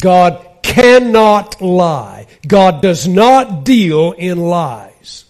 God 0.00 0.44
cannot 0.62 1.60
lie. 1.60 2.26
God 2.46 2.80
does 2.80 3.06
not 3.06 3.64
deal 3.64 4.12
in 4.12 4.38
lies. 4.38 5.26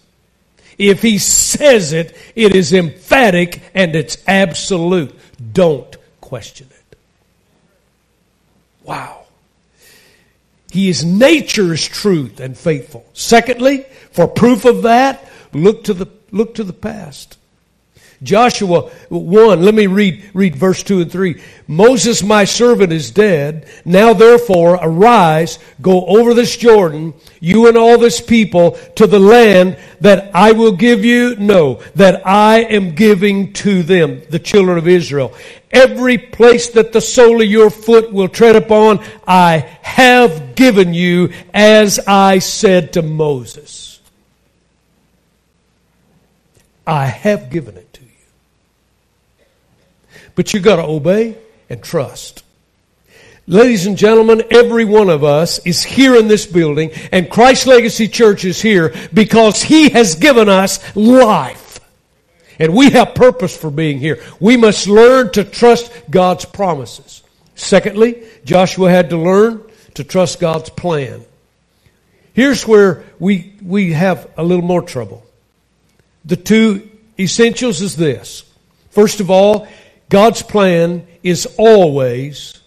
If 0.77 1.01
He 1.01 1.17
says 1.17 1.91
it, 1.91 2.15
it 2.33 2.55
is 2.55 2.73
emphatic 2.73 3.61
and 3.73 3.95
it's 3.95 4.17
absolute. 4.25 5.13
Don't 5.53 5.95
question 6.21 6.67
it. 6.69 6.74
Wow. 8.85 9.23
He 10.71 10.89
is 10.89 11.03
nature's 11.03 11.87
truth 11.87 12.39
and 12.39 12.57
faithful. 12.57 13.05
Secondly, 13.13 13.85
for 14.11 14.27
proof 14.27 14.65
of 14.65 14.83
that, 14.83 15.29
look 15.53 15.83
to 15.85 15.93
the, 15.93 16.07
look 16.31 16.55
to 16.55 16.63
the 16.63 16.73
past. 16.73 17.37
Joshua 18.23 18.89
1, 19.09 19.61
let 19.61 19.73
me 19.73 19.87
read, 19.87 20.29
read 20.33 20.55
verse 20.55 20.81
2 20.83 21.01
and 21.01 21.11
3. 21.11 21.41
Moses, 21.67 22.23
my 22.23 22.45
servant, 22.45 22.93
is 22.93 23.11
dead. 23.11 23.67
Now 23.83 24.13
therefore, 24.13 24.79
arise, 24.81 25.59
go 25.81 26.05
over 26.05 26.33
this 26.33 26.55
Jordan, 26.55 27.13
you 27.39 27.67
and 27.67 27.77
all 27.77 27.97
this 27.97 28.21
people, 28.21 28.71
to 28.95 29.07
the 29.07 29.19
land 29.19 29.77
that 30.01 30.31
I 30.33 30.53
will 30.53 30.71
give 30.71 31.03
you. 31.03 31.35
No, 31.35 31.81
that 31.95 32.25
I 32.25 32.59
am 32.61 32.95
giving 32.95 33.53
to 33.53 33.83
them, 33.83 34.21
the 34.29 34.39
children 34.39 34.77
of 34.77 34.87
Israel. 34.87 35.33
Every 35.71 36.17
place 36.17 36.69
that 36.69 36.93
the 36.93 37.01
sole 37.01 37.41
of 37.41 37.47
your 37.47 37.69
foot 37.69 38.13
will 38.13 38.29
tread 38.29 38.55
upon, 38.55 39.03
I 39.27 39.57
have 39.81 40.55
given 40.55 40.93
you 40.93 41.33
as 41.53 41.99
I 42.07 42.39
said 42.39 42.93
to 42.93 43.01
Moses. 43.01 43.99
I 46.87 47.05
have 47.07 47.49
given 47.49 47.77
it. 47.77 47.84
But 50.35 50.53
you've 50.53 50.63
got 50.63 50.75
to 50.77 50.83
obey 50.83 51.37
and 51.69 51.81
trust. 51.81 52.43
Ladies 53.47 53.85
and 53.85 53.97
gentlemen, 53.97 54.43
every 54.49 54.85
one 54.85 55.09
of 55.09 55.23
us 55.23 55.59
is 55.65 55.83
here 55.83 56.15
in 56.15 56.27
this 56.27 56.47
building, 56.47 56.91
and 57.11 57.29
Christ 57.29 57.67
Legacy 57.67 58.07
Church 58.07 58.43
is 58.43 58.59
here 58.59 58.93
because 59.13 59.61
He 59.61 59.89
has 59.89 60.15
given 60.15 60.49
us 60.49 60.95
life. 60.95 61.79
And 62.57 62.73
we 62.73 62.89
have 62.91 63.13
purpose 63.13 63.55
for 63.55 63.69
being 63.69 63.99
here. 63.99 64.23
We 64.39 64.57
must 64.57 64.87
learn 64.87 65.31
to 65.33 65.43
trust 65.43 65.91
God's 66.09 66.45
promises. 66.45 67.21
Secondly, 67.53 68.23
Joshua 68.45 68.89
had 68.89 69.11
to 69.11 69.17
learn 69.17 69.61
to 69.95 70.03
trust 70.03 70.39
God's 70.39 70.69
plan. 70.69 71.23
Here's 72.33 72.67
where 72.67 73.03
we, 73.19 73.53
we 73.61 73.93
have 73.93 74.29
a 74.37 74.43
little 74.43 74.63
more 74.63 74.81
trouble. 74.81 75.23
The 76.25 76.35
two 76.35 76.89
essentials 77.19 77.81
is 77.81 77.95
this. 77.95 78.43
First 78.89 79.19
of 79.19 79.29
all, 79.29 79.67
God's 80.15 80.43
plan 80.43 81.05
is 81.23 81.45
always 81.57 82.57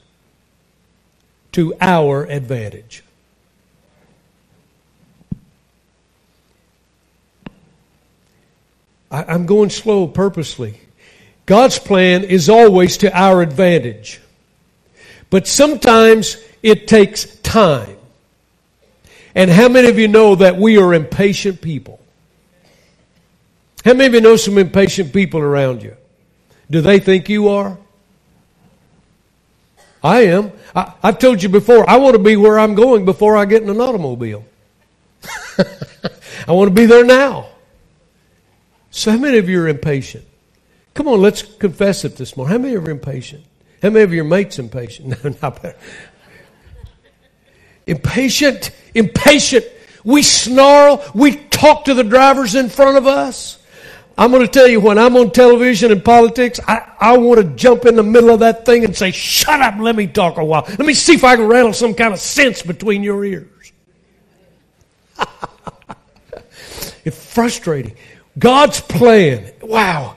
to 1.53 1.73
our 1.81 2.25
advantage. 2.25 3.03
I, 9.11 9.33
am 9.35 9.47
going 9.47 9.71
slow 9.71 10.07
purposely. 10.07 10.79
God's 11.47 11.79
plan 11.79 12.25
is 12.25 12.51
always 12.51 12.99
to 12.99 13.19
our 13.19 13.41
advantage. 13.41 14.21
But 15.31 15.47
sometimes 15.47 16.37
it 16.63 16.87
takes 16.87 17.35
time. 17.37 17.97
And 19.35 19.51
how 19.51 19.71
many 19.71 19.89
of 19.89 19.99
you 19.99 20.09
know 20.09 20.35
that 20.35 20.59
we 20.59 20.77
are 20.77 20.93
impatient 20.93 21.63
people? 21.63 21.99
How 23.87 23.95
many 23.95 24.05
of 24.09 24.13
you 24.13 24.21
know 24.21 24.37
some 24.37 24.59
impatient 24.59 25.15
people 25.15 25.41
around 25.41 25.83
you? 25.83 25.97
Do 26.71 26.81
they 26.81 26.99
think 26.99 27.29
you 27.29 27.49
are? 27.49 27.79
I 30.03 30.23
am. 30.27 30.53
I, 30.75 30.93
have 31.03 31.19
told 31.19 31.43
you 31.43 31.49
before, 31.49 31.89
I 31.89 31.97
want 31.97 32.15
to 32.15 32.23
be 32.23 32.37
where 32.37 32.59
I'm 32.59 32.75
going 32.75 33.05
before 33.05 33.37
I 33.37 33.45
get 33.47 33.63
in 33.63 33.69
an 33.69 33.81
automobile. 33.81 34.45
I 35.59 36.53
want 36.53 36.69
to 36.69 36.75
be 36.75 36.87
there 36.87 37.05
now. 37.05 37.49
So, 38.91 39.11
how 39.11 39.19
many 39.19 39.39
of 39.39 39.49
you 39.49 39.61
are 39.63 39.69
impatient? 39.69 40.25
Come 40.95 41.09
on, 41.09 41.21
let's 41.21 41.43
confess 41.43 42.05
it 42.05 42.17
this 42.17 42.37
morning. 42.37 42.53
How 42.53 42.59
many 42.59 42.75
of 42.75 42.83
you 42.83 42.89
are 42.89 42.93
impatient? 42.93 43.45
How 43.83 43.91
many 43.91 44.03
of 44.05 44.13
your 44.13 44.25
mates 44.25 44.59
impatient? 44.59 45.09
No, 45.25 45.35
not 45.43 45.63
better. 45.63 45.77
Impatient, 47.87 48.71
impatient. 48.95 49.65
We 50.05 50.23
snarl. 50.23 51.05
We 51.15 51.37
talk 51.37 51.87
to 51.87 51.95
the 51.95 52.05
drivers 52.05 52.55
in 52.55 52.69
front 52.69 52.99
of 52.99 53.07
us. 53.07 53.58
I'm 54.19 54.33
going 54.33 54.43
to 54.43 54.49
tell 54.49 54.67
you, 54.67 54.81
when 54.81 54.99
I'm 54.99 55.17
on 55.17 55.31
television 55.31 55.93
and 55.93 56.05
politics, 56.05 56.59
I, 56.67 56.93
I 56.99 57.17
want 57.19 57.41
to 57.41 57.47
jump 57.55 57.85
in 57.85 57.95
the 57.95 58.03
middle 58.03 58.31
of 58.31 58.41
that 58.41 58.67
thing 58.67 58.85
and 58.85 58.97
say, 58.97 59.13
shut 59.13 59.61
up, 59.61 59.79
let 59.79 59.95
me 59.95 60.09
talk 60.09 60.39
a 60.39 60.45
while. 60.45 60.65
Let 60.67 60.81
me 60.81 60.93
see 60.93 61.15
if 61.15 61.23
I 61.23 61.37
can 61.37 61.47
rattle 61.47 61.73
some 61.73 61.95
kind 61.95 62.13
of 62.13 62.19
sense 62.19 62.61
between 62.61 63.05
your 63.05 63.25
ears. 63.25 63.73
it's 67.05 67.33
frustrating. 67.33 67.95
God's 68.37 68.81
plan, 68.81 69.53
wow. 69.63 70.17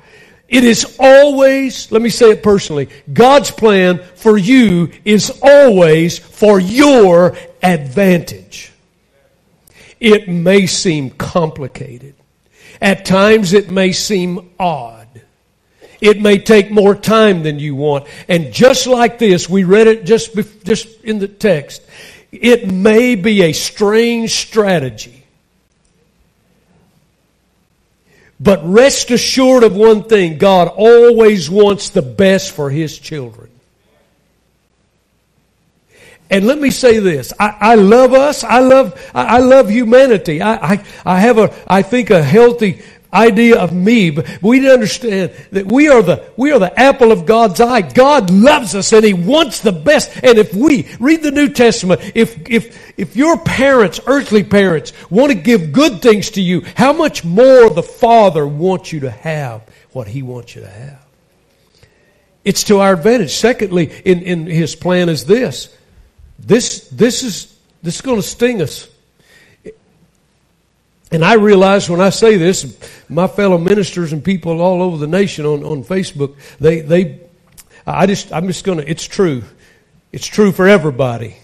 It 0.50 0.64
is 0.64 0.98
always, 1.00 1.92
let 1.92 2.02
me 2.02 2.10
say 2.10 2.32
it 2.32 2.42
personally, 2.42 2.90
God's 3.14 3.52
plan 3.52 4.00
for 4.16 4.36
you 4.36 4.92
is 5.06 5.40
always 5.44 6.18
for 6.18 6.60
your 6.60 7.38
advantage. 7.62 8.72
It 10.00 10.28
may 10.28 10.66
seem 10.66 11.12
complicated. 11.12 12.16
At 12.82 13.06
times 13.06 13.54
it 13.54 13.70
may 13.70 13.92
seem 13.92 14.50
odd. 14.60 15.08
It 16.02 16.20
may 16.20 16.40
take 16.40 16.72
more 16.72 16.96
time 16.96 17.44
than 17.44 17.60
you 17.60 17.76
want. 17.76 18.08
And 18.28 18.52
just 18.52 18.88
like 18.88 19.20
this, 19.20 19.48
we 19.48 19.64
read 19.64 19.86
it 19.86 20.04
just, 20.04 20.36
just 20.64 20.88
in 21.04 21.20
the 21.20 21.28
text. 21.28 21.84
It 22.32 22.72
may 22.72 23.14
be 23.14 23.44
a 23.44 23.54
strange 23.54 24.32
strategy. 24.32 25.24
But 28.40 28.62
rest 28.64 29.12
assured 29.12 29.64
of 29.64 29.76
one 29.76 30.04
thing 30.04 30.40
God 30.40 30.68
always 30.68 31.48
wants 31.48 31.92
the 31.92 32.02
best 32.02 32.52
for 32.52 32.72
His 32.72 32.98
children. 32.98 33.51
And 36.32 36.48
let 36.48 36.60
me 36.60 36.72
say 36.72 37.00
this. 37.00 37.34
I, 37.38 37.58
I 37.60 37.76
love 37.76 38.14
us. 38.14 38.46
I 38.46 38.60
love, 38.60 39.12
I, 39.14 39.36
I 39.36 39.40
love 39.40 39.70
humanity. 39.70 40.42
I, 40.42 40.74
I, 40.74 40.86
I 41.06 41.20
have 41.20 41.38
a, 41.38 41.54
I 41.68 41.82
think 41.82 42.10
a 42.10 42.24
healthy 42.24 42.82
idea 43.14 43.60
of 43.60 43.74
me, 43.74 44.10
but 44.12 44.42
we 44.42 44.62
need 44.62 44.68
to 44.68 44.74
understand 44.74 45.34
that 45.52 45.70
we 45.70 45.90
are 45.90 46.02
the, 46.02 46.32
we 46.38 46.54
are 46.54 46.60
the 46.60 46.80
apple 46.80 47.12
of 47.12 47.26
God's 47.26 47.60
eye. 47.60 47.82
God 47.82 48.30
loves 48.30 48.76
us 48.76 48.94
and 48.94 49.04
He 49.04 49.14
wants 49.14 49.60
the 49.60 49.74
best. 49.74 50.10
And 50.24 50.38
if 50.38 50.54
we, 50.54 50.88
read 51.02 51.22
the 51.22 51.32
New 51.32 51.50
Testament, 51.50 52.00
if, 52.16 52.50
if, 52.50 52.98
if 52.98 53.18
your 53.18 53.38
parents, 53.38 54.00
earthly 54.08 54.46
parents, 54.46 54.94
want 55.10 55.34
to 55.34 55.38
give 55.38 55.74
good 55.74 56.02
things 56.02 56.32
to 56.32 56.42
you, 56.42 56.64
how 56.78 56.94
much 56.94 57.26
more 57.26 57.70
the 57.70 57.84
Father 57.84 58.48
wants 58.48 58.94
you 58.94 59.02
to 59.02 59.12
have 59.12 59.64
what 59.92 60.08
He 60.08 60.22
wants 60.22 60.56
you 60.56 60.62
to 60.62 60.70
have? 60.70 61.06
It's 62.46 62.64
to 62.66 62.80
our 62.80 62.94
advantage. 62.94 63.34
Secondly, 63.34 63.92
in, 64.06 64.22
in 64.22 64.48
His 64.48 64.78
plan 64.78 65.10
is 65.10 65.26
this. 65.26 65.76
This, 66.46 66.90
this 66.90 67.24
is, 67.24 67.58
this 67.84 67.96
is 67.96 68.02
going 68.02 68.18
to 68.18 68.24
sting 68.24 68.62
us. 68.62 68.88
And 71.12 71.26
I 71.26 71.34
realize 71.34 71.90
when 71.90 72.00
I 72.02 72.10
say 72.10 72.38
this, 72.38 72.78
my 73.10 73.28
fellow 73.28 73.58
ministers 73.58 74.14
and 74.14 74.24
people 74.24 74.62
all 74.62 74.82
over 74.82 74.98
the 74.98 75.08
nation 75.08 75.46
on, 75.46 75.64
on 75.64 75.84
Facebook, 75.84 76.36
they, 76.60 76.82
they, 76.82 77.20
I 77.86 78.06
just, 78.06 78.32
I'm 78.32 78.48
just 78.48 78.64
going 78.64 78.80
to, 78.80 78.90
it's 78.90 79.06
true. 79.06 79.44
It's 80.12 80.26
true 80.26 80.52
for 80.52 80.68
everybody. 80.68 81.36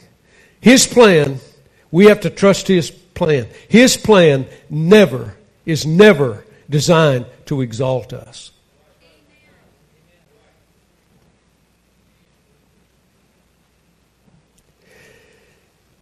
His 0.61 0.87
plan, 0.87 1.39
we 1.91 2.05
have 2.05 2.21
to 2.21 2.29
trust 2.29 2.67
His 2.67 2.89
plan. 2.89 3.47
His 3.67 3.97
plan 3.97 4.47
never, 4.69 5.35
is 5.65 5.85
never 5.85 6.45
designed 6.69 7.25
to 7.45 7.61
exalt 7.61 8.13
us. 8.13 8.51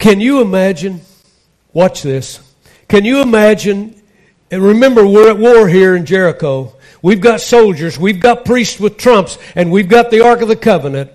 Can 0.06 0.22
you 0.22 0.40
imagine? 0.40 1.02
Watch 1.74 2.04
this. 2.04 2.40
Can 2.88 3.06
you 3.06 3.24
imagine? 3.24 4.00
And 4.52 4.62
remember, 4.62 5.04
we're 5.04 5.32
at 5.32 5.40
war 5.40 5.68
here 5.68 5.96
in 5.96 6.06
Jericho. 6.06 6.76
We've 7.02 7.20
got 7.20 7.42
soldiers, 7.42 7.98
we've 7.98 8.20
got 8.20 8.46
priests 8.46 8.80
with 8.80 8.98
trumps, 8.98 9.40
and 9.56 9.72
we've 9.72 9.90
got 9.90 10.12
the 10.12 10.24
Ark 10.24 10.44
of 10.44 10.48
the 10.48 10.56
Covenant, 10.56 11.10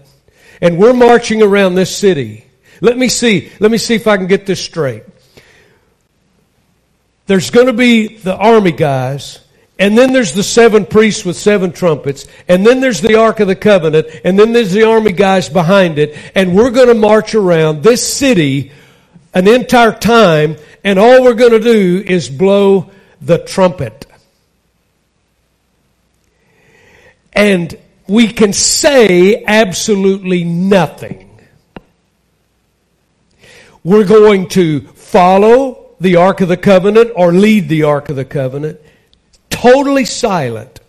and 0.61 0.77
we're 0.77 0.93
marching 0.93 1.41
around 1.41 1.77
this 1.77 1.97
city. 1.97 2.45
Let 2.81 2.99
me 2.99 3.09
see. 3.09 3.53
Let 3.61 3.71
me 3.71 3.79
see 3.79 3.95
if 3.95 4.09
I 4.09 4.17
can 4.17 4.27
get 4.27 4.45
this 4.45 4.61
straight. 4.61 5.05
There's 7.27 7.51
going 7.51 7.69
to 7.69 7.73
be 7.73 8.17
the 8.17 8.35
army 8.35 8.73
guys, 8.73 9.39
and 9.81 9.97
then 9.97 10.13
there's 10.13 10.35
the 10.35 10.43
seven 10.43 10.85
priests 10.85 11.25
with 11.25 11.39
seven 11.39 11.73
trumpets. 11.73 12.27
And 12.49 12.67
then 12.67 12.81
there's 12.81 13.01
the 13.01 13.15
Ark 13.15 13.41
of 13.41 13.49
the 13.49 13.57
Covenant. 13.57 14.09
And 14.25 14.39
then 14.39 14.53
there's 14.53 14.73
the 14.73 14.87
army 14.87 15.13
guys 15.13 15.49
behind 15.49 15.99
it. 15.99 16.15
And 16.35 16.55
we're 16.55 16.71
going 16.71 16.89
to 16.89 16.95
march 16.95 17.35
around 17.35 17.83
this 17.83 18.07
city 18.07 18.73
an 19.33 19.49
entire 19.49 19.93
time. 19.93 20.59
And 20.85 20.99
all 20.99 21.23
we're 21.23 21.33
going 21.33 21.53
to 21.53 21.61
do 21.61 22.05
is 22.07 22.29
blow 22.29 22.91
the 23.23 23.39
trumpet. 23.39 24.05
And 27.33 27.75
we 28.07 28.29
can 28.29 28.53
say 28.53 29.43
absolutely 29.47 30.45
nothing. 30.45 31.41
We're 33.83 34.05
going 34.05 34.49
to 34.49 34.83
follow 34.89 35.95
the 36.01 36.17
Ark 36.17 36.43
of 36.43 36.49
the 36.49 36.59
Covenant 36.59 37.13
or 37.17 37.33
lead 37.33 37.71
the 37.71 37.85
Ark 37.85 38.11
of 38.11 38.17
the 38.17 38.27
Covenant 38.27 38.79
totally 39.61 40.05
silent. 40.05 40.81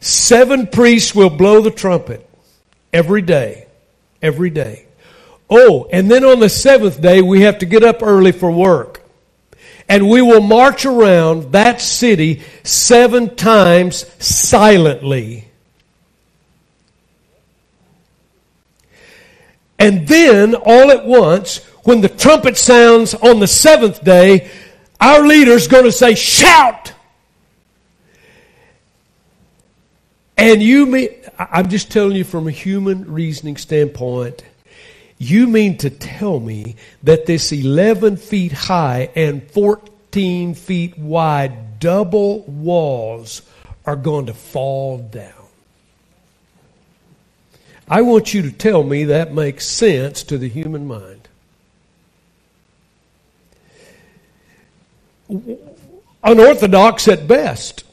Seven 0.00 0.66
priests 0.66 1.14
will 1.14 1.30
blow 1.30 1.62
the 1.62 1.70
trumpet 1.70 2.28
every 2.92 3.22
day. 3.22 3.66
Every 4.20 4.50
day. 4.50 4.86
Oh, 5.48 5.88
and 5.92 6.10
then 6.10 6.24
on 6.24 6.40
the 6.40 6.48
seventh 6.48 7.00
day, 7.00 7.22
we 7.22 7.42
have 7.42 7.58
to 7.58 7.66
get 7.66 7.82
up 7.82 8.02
early 8.02 8.32
for 8.32 8.50
work. 8.50 9.02
And 9.88 10.08
we 10.08 10.20
will 10.20 10.40
march 10.40 10.84
around 10.84 11.52
that 11.52 11.80
city 11.80 12.42
seven 12.64 13.36
times 13.36 14.04
silently. 14.18 15.48
And 19.78 20.08
then, 20.08 20.54
all 20.54 20.90
at 20.90 21.06
once, 21.06 21.58
when 21.84 22.00
the 22.00 22.08
trumpet 22.08 22.56
sounds 22.56 23.14
on 23.14 23.38
the 23.38 23.46
seventh 23.46 24.02
day, 24.02 24.50
our 25.00 25.26
leader's 25.26 25.68
going 25.68 25.84
to 25.84 25.92
say, 25.92 26.14
Shout! 26.14 26.92
And 30.36 30.62
you 30.62 30.86
mean, 30.86 31.08
I'm 31.38 31.68
just 31.68 31.90
telling 31.90 32.16
you 32.16 32.24
from 32.24 32.46
a 32.46 32.50
human 32.50 33.10
reasoning 33.10 33.56
standpoint, 33.56 34.44
you 35.18 35.46
mean 35.46 35.78
to 35.78 35.88
tell 35.88 36.40
me 36.40 36.76
that 37.02 37.24
this 37.24 37.52
11 37.52 38.18
feet 38.18 38.52
high 38.52 39.08
and 39.16 39.50
14 39.50 40.54
feet 40.54 40.98
wide 40.98 41.80
double 41.80 42.42
walls 42.42 43.42
are 43.86 43.96
going 43.96 44.26
to 44.26 44.34
fall 44.34 44.98
down? 44.98 45.32
I 47.88 48.02
want 48.02 48.34
you 48.34 48.42
to 48.42 48.52
tell 48.52 48.82
me 48.82 49.04
that 49.04 49.32
makes 49.32 49.64
sense 49.64 50.22
to 50.24 50.36
the 50.36 50.48
human 50.48 50.86
mind. 50.86 51.28
Unorthodox 56.22 57.08
at 57.08 57.26
best. 57.26 57.85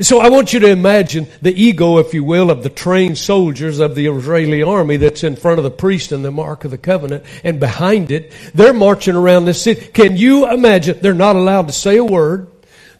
So 0.00 0.18
I 0.18 0.30
want 0.30 0.54
you 0.54 0.60
to 0.60 0.68
imagine 0.68 1.26
the 1.42 1.52
ego, 1.52 1.98
if 1.98 2.14
you 2.14 2.24
will, 2.24 2.50
of 2.50 2.62
the 2.62 2.70
trained 2.70 3.18
soldiers 3.18 3.80
of 3.80 3.94
the 3.94 4.06
Israeli 4.06 4.62
army 4.62 4.96
that's 4.96 5.24
in 5.24 5.36
front 5.36 5.58
of 5.58 5.64
the 5.64 5.70
priest 5.70 6.10
and 6.10 6.24
the 6.24 6.32
Ark 6.32 6.64
of 6.64 6.70
the 6.70 6.78
Covenant, 6.78 7.24
and 7.44 7.60
behind 7.60 8.10
it, 8.10 8.32
they're 8.54 8.72
marching 8.72 9.14
around 9.14 9.44
this 9.44 9.60
city. 9.60 9.88
Can 9.88 10.16
you 10.16 10.50
imagine? 10.50 10.98
They're 11.02 11.12
not 11.12 11.36
allowed 11.36 11.66
to 11.66 11.74
say 11.74 11.98
a 11.98 12.04
word. 12.04 12.46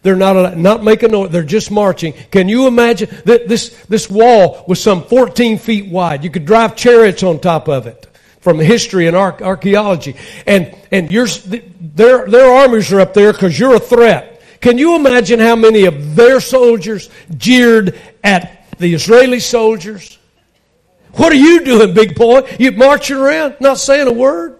They're 0.03 0.15
not 0.15 0.57
not 0.57 0.83
make 0.83 1.01
a 1.01 1.07
noise. 1.07 1.31
They're 1.31 1.43
just 1.43 1.71
marching. 1.71 2.13
Can 2.31 2.47
you 2.49 2.67
imagine 2.67 3.09
that 3.25 3.47
this 3.47 3.69
this 3.85 4.09
wall 4.09 4.63
was 4.67 4.81
some 4.81 5.03
14 5.03 5.57
feet 5.57 5.91
wide? 5.91 6.23
You 6.23 6.29
could 6.29 6.45
drive 6.45 6.75
chariots 6.75 7.23
on 7.23 7.39
top 7.39 7.67
of 7.67 7.87
it 7.87 8.07
from 8.41 8.59
history 8.59 9.07
and 9.07 9.15
archaeology. 9.15 10.15
And 10.45 10.75
and 10.91 11.11
yours, 11.11 11.43
their 11.43 12.27
their 12.27 12.51
armies 12.51 12.91
are 12.91 12.99
up 12.99 13.13
there 13.15 13.33
because 13.33 13.57
you're 13.57 13.75
a 13.75 13.79
threat. 13.79 14.30
Can 14.61 14.77
you 14.77 14.95
imagine 14.95 15.39
how 15.39 15.55
many 15.55 15.85
of 15.85 16.15
their 16.15 16.39
soldiers 16.39 17.09
jeered 17.35 17.99
at 18.23 18.67
the 18.77 18.93
Israeli 18.93 19.39
soldiers? 19.39 20.19
What 21.13 21.31
are 21.33 21.35
you 21.35 21.65
doing, 21.65 21.93
big 21.93 22.15
boy? 22.15 22.47
You 22.59 22.71
marching 22.71 23.17
around, 23.17 23.55
not 23.59 23.79
saying 23.79 24.07
a 24.07 24.13
word? 24.13 24.59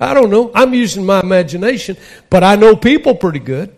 I 0.00 0.12
don't 0.12 0.28
know. 0.28 0.50
I'm 0.54 0.74
using 0.74 1.06
my 1.06 1.20
imagination, 1.20 1.96
but 2.28 2.42
I 2.42 2.56
know 2.56 2.74
people 2.74 3.14
pretty 3.14 3.38
good. 3.38 3.74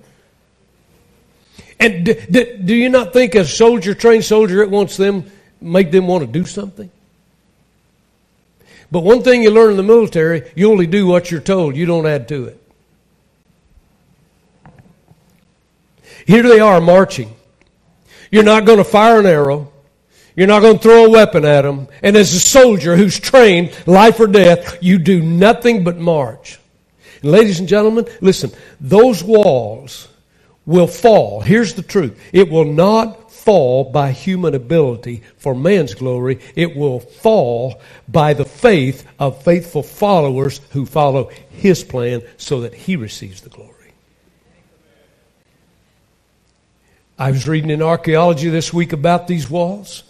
And 1.78 2.06
d- 2.06 2.26
d- 2.30 2.56
do 2.64 2.74
you 2.74 2.88
not 2.88 3.12
think 3.12 3.34
a 3.34 3.44
soldier, 3.44 3.94
trained 3.94 4.24
soldier, 4.24 4.62
it 4.62 4.70
wants 4.70 4.96
them, 4.96 5.30
make 5.60 5.90
them 5.90 6.06
want 6.06 6.22
to 6.22 6.26
do 6.26 6.46
something? 6.46 6.90
But 8.90 9.00
one 9.00 9.22
thing 9.22 9.42
you 9.42 9.50
learn 9.50 9.72
in 9.72 9.76
the 9.76 9.82
military, 9.82 10.50
you 10.54 10.70
only 10.70 10.86
do 10.86 11.06
what 11.06 11.30
you're 11.30 11.40
told. 11.40 11.76
You 11.76 11.84
don't 11.84 12.06
add 12.06 12.28
to 12.28 12.46
it. 12.46 12.65
Here 16.26 16.42
they 16.42 16.60
are 16.60 16.80
marching. 16.80 17.34
You're 18.30 18.42
not 18.42 18.64
going 18.64 18.78
to 18.78 18.84
fire 18.84 19.20
an 19.20 19.26
arrow. 19.26 19.72
You're 20.34 20.48
not 20.48 20.60
going 20.60 20.76
to 20.76 20.82
throw 20.82 21.06
a 21.06 21.10
weapon 21.10 21.44
at 21.44 21.62
them. 21.62 21.88
And 22.02 22.16
as 22.16 22.34
a 22.34 22.40
soldier 22.40 22.96
who's 22.96 23.18
trained 23.18 23.72
life 23.86 24.20
or 24.20 24.26
death, 24.26 24.82
you 24.82 24.98
do 24.98 25.22
nothing 25.22 25.84
but 25.84 25.96
march. 25.96 26.58
And 27.22 27.30
ladies 27.30 27.60
and 27.60 27.68
gentlemen, 27.68 28.06
listen, 28.20 28.50
those 28.80 29.24
walls 29.24 30.08
will 30.66 30.88
fall. 30.88 31.40
Here's 31.40 31.74
the 31.74 31.82
truth. 31.82 32.20
It 32.32 32.50
will 32.50 32.64
not 32.64 33.32
fall 33.32 33.84
by 33.84 34.10
human 34.10 34.54
ability 34.54 35.22
for 35.38 35.54
man's 35.54 35.94
glory. 35.94 36.40
It 36.56 36.76
will 36.76 36.98
fall 36.98 37.80
by 38.08 38.34
the 38.34 38.44
faith 38.44 39.06
of 39.20 39.42
faithful 39.42 39.84
followers 39.84 40.60
who 40.72 40.84
follow 40.84 41.30
his 41.50 41.84
plan 41.84 42.22
so 42.36 42.62
that 42.62 42.74
he 42.74 42.96
receives 42.96 43.40
the 43.40 43.48
glory. 43.48 43.75
I 47.18 47.30
was 47.30 47.48
reading 47.48 47.70
in 47.70 47.80
archaeology 47.80 48.50
this 48.50 48.72
week 48.74 48.92
about 48.92 49.26
these 49.26 49.48
walls. 49.48 50.02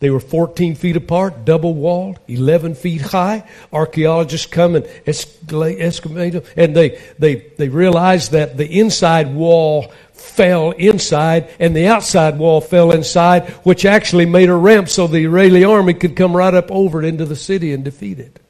They 0.00 0.10
were 0.10 0.20
14 0.20 0.74
feet 0.74 0.96
apart, 0.96 1.44
double 1.44 1.74
walled, 1.74 2.18
11 2.26 2.74
feet 2.74 3.02
high. 3.02 3.48
Archaeologists 3.72 4.46
come 4.46 4.74
and 4.74 4.86
excavate 5.06 6.32
them, 6.32 6.42
and 6.56 6.74
they, 6.74 7.00
they, 7.18 7.36
they 7.58 7.68
realized 7.68 8.32
that 8.32 8.56
the 8.56 8.80
inside 8.80 9.34
wall 9.34 9.92
fell 10.12 10.70
inside 10.72 11.50
and 11.58 11.76
the 11.76 11.86
outside 11.86 12.38
wall 12.38 12.60
fell 12.60 12.92
inside, 12.92 13.48
which 13.62 13.84
actually 13.84 14.26
made 14.26 14.48
a 14.48 14.54
ramp 14.54 14.88
so 14.88 15.06
the 15.06 15.24
Israeli 15.24 15.64
army 15.64 15.94
could 15.94 16.16
come 16.16 16.34
right 16.34 16.54
up 16.54 16.70
over 16.70 17.02
it 17.02 17.06
into 17.06 17.26
the 17.26 17.36
city 17.36 17.72
and 17.72 17.84
defeat 17.84 18.18
it. 18.18 18.40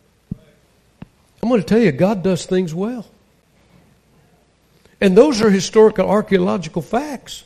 I'm 1.42 1.48
going 1.48 1.60
to 1.60 1.66
tell 1.66 1.80
you, 1.80 1.92
God 1.92 2.22
does 2.22 2.46
things 2.46 2.74
well. 2.74 3.06
And 5.00 5.16
those 5.16 5.42
are 5.42 5.50
historical 5.50 6.08
archaeological 6.08 6.80
facts. 6.80 7.44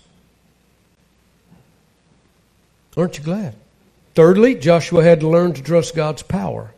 Aren't 2.98 3.16
you 3.16 3.22
glad? 3.22 3.54
Thirdly, 4.14 4.56
Joshua 4.56 5.04
had 5.04 5.20
to 5.20 5.28
learn 5.28 5.52
to 5.52 5.62
trust 5.62 5.94
God's 5.94 6.24
power. 6.24 6.72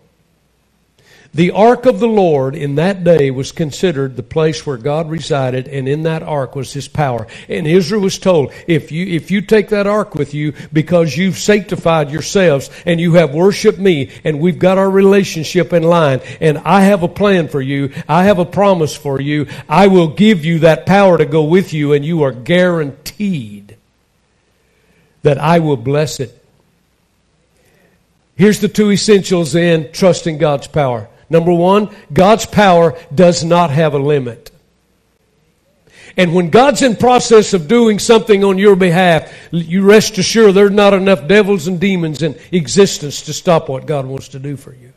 The 1.33 1.53
ark 1.53 1.87
of 1.87 1.99
the 1.99 2.09
Lord 2.09 2.55
in 2.55 2.75
that 2.75 3.05
day 3.05 3.31
was 3.31 3.53
considered 3.53 4.17
the 4.17 4.23
place 4.23 4.67
where 4.67 4.77
God 4.77 5.09
resided, 5.09 5.67
and 5.69 5.89
in 5.89 6.03
that 6.03 6.23
ark 6.23 6.55
was 6.55 6.75
his 6.75 6.89
power. 6.89 7.27
And 7.49 7.67
Israel 7.67 8.03
was 8.03 8.19
told, 8.19 8.53
if 8.67 8.93
you, 8.93 9.07
if 9.07 9.31
you 9.31 9.41
take 9.41 9.69
that 9.69 9.87
ark 9.87 10.15
with 10.15 10.35
you 10.35 10.53
because 10.73 11.17
you've 11.17 11.39
sanctified 11.39 12.11
yourselves 12.11 12.69
and 12.85 13.01
you 13.01 13.15
have 13.15 13.33
worshiped 13.33 13.79
me 13.79 14.11
and 14.23 14.41
we've 14.41 14.59
got 14.59 14.77
our 14.77 14.91
relationship 14.91 15.73
in 15.73 15.85
line 15.85 16.21
and 16.41 16.59
I 16.59 16.83
have 16.83 17.03
a 17.03 17.09
plan 17.09 17.49
for 17.49 17.63
you, 17.63 17.93
I 18.09 18.25
have 18.25 18.41
a 18.41 18.45
promise 18.45 18.95
for 18.95 19.21
you, 19.21 19.47
I 19.69 19.87
will 19.87 20.09
give 20.09 20.45
you 20.45 20.59
that 20.59 20.85
power 20.85 21.17
to 21.17 21.25
go 21.25 21.45
with 21.45 21.73
you 21.73 21.95
and 21.95 22.05
you 22.05 22.25
are 22.25 22.33
guaranteed 22.33 23.79
that 25.23 25.39
I 25.39 25.59
will 25.59 25.77
bless 25.77 26.21
it. 26.21 26.37
Here's 28.37 28.61
the 28.61 28.69
two 28.69 28.91
essentials 28.91 29.55
in 29.55 29.93
trusting 29.93 30.39
God's 30.39 30.67
power. 30.67 31.09
Number 31.29 31.53
one, 31.53 31.95
God's 32.13 32.47
power 32.47 32.99
does 33.15 33.45
not 33.45 33.71
have 33.71 33.95
a 33.95 33.99
limit. 33.99 34.51
And 36.17 36.35
when 36.35 36.51
God's 36.51 36.83
in 36.83 36.97
process 36.97 37.55
of 37.55 37.69
doing 37.69 37.99
something 37.99 38.43
on 38.43 38.59
your 38.59 38.77
behalf, 38.77 39.33
you 39.53 39.83
rest 39.83 40.19
assured 40.19 40.55
there's 40.55 40.71
not 40.71 40.93
enough 40.93 41.29
devils 41.29 41.69
and 41.69 41.79
demons 41.79 42.23
in 42.23 42.39
existence 42.51 43.23
to 43.23 43.33
stop 43.33 43.69
what 43.69 43.87
God 43.87 44.07
wants 44.07 44.29
to 44.29 44.39
do 44.39 44.57
for 44.57 44.75
you. 44.75 44.93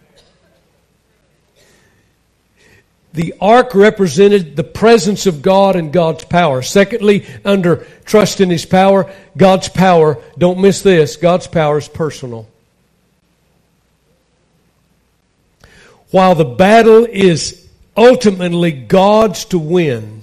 The 3.14 3.36
ark 3.40 3.76
represented 3.76 4.56
the 4.56 4.64
presence 4.64 5.28
of 5.28 5.44
God 5.44 5.76
and 5.76 5.94
God's 5.94 6.26
power. 6.26 6.64
Secondly, 6.64 7.28
under 7.46 7.86
trust 8.06 8.42
in 8.42 8.50
His 8.50 8.66
power, 8.66 9.12
God's 9.38 9.70
power, 9.70 10.18
don't 10.38 10.60
miss 10.60 10.82
this, 10.82 11.16
God's 11.16 11.46
power 11.46 11.78
is 11.78 11.88
personal. 11.88 12.48
While 16.10 16.34
the 16.34 16.46
battle 16.46 17.06
is 17.06 17.68
ultimately 17.96 18.72
God's 18.72 19.46
to 19.46 19.60
win, 19.60 20.22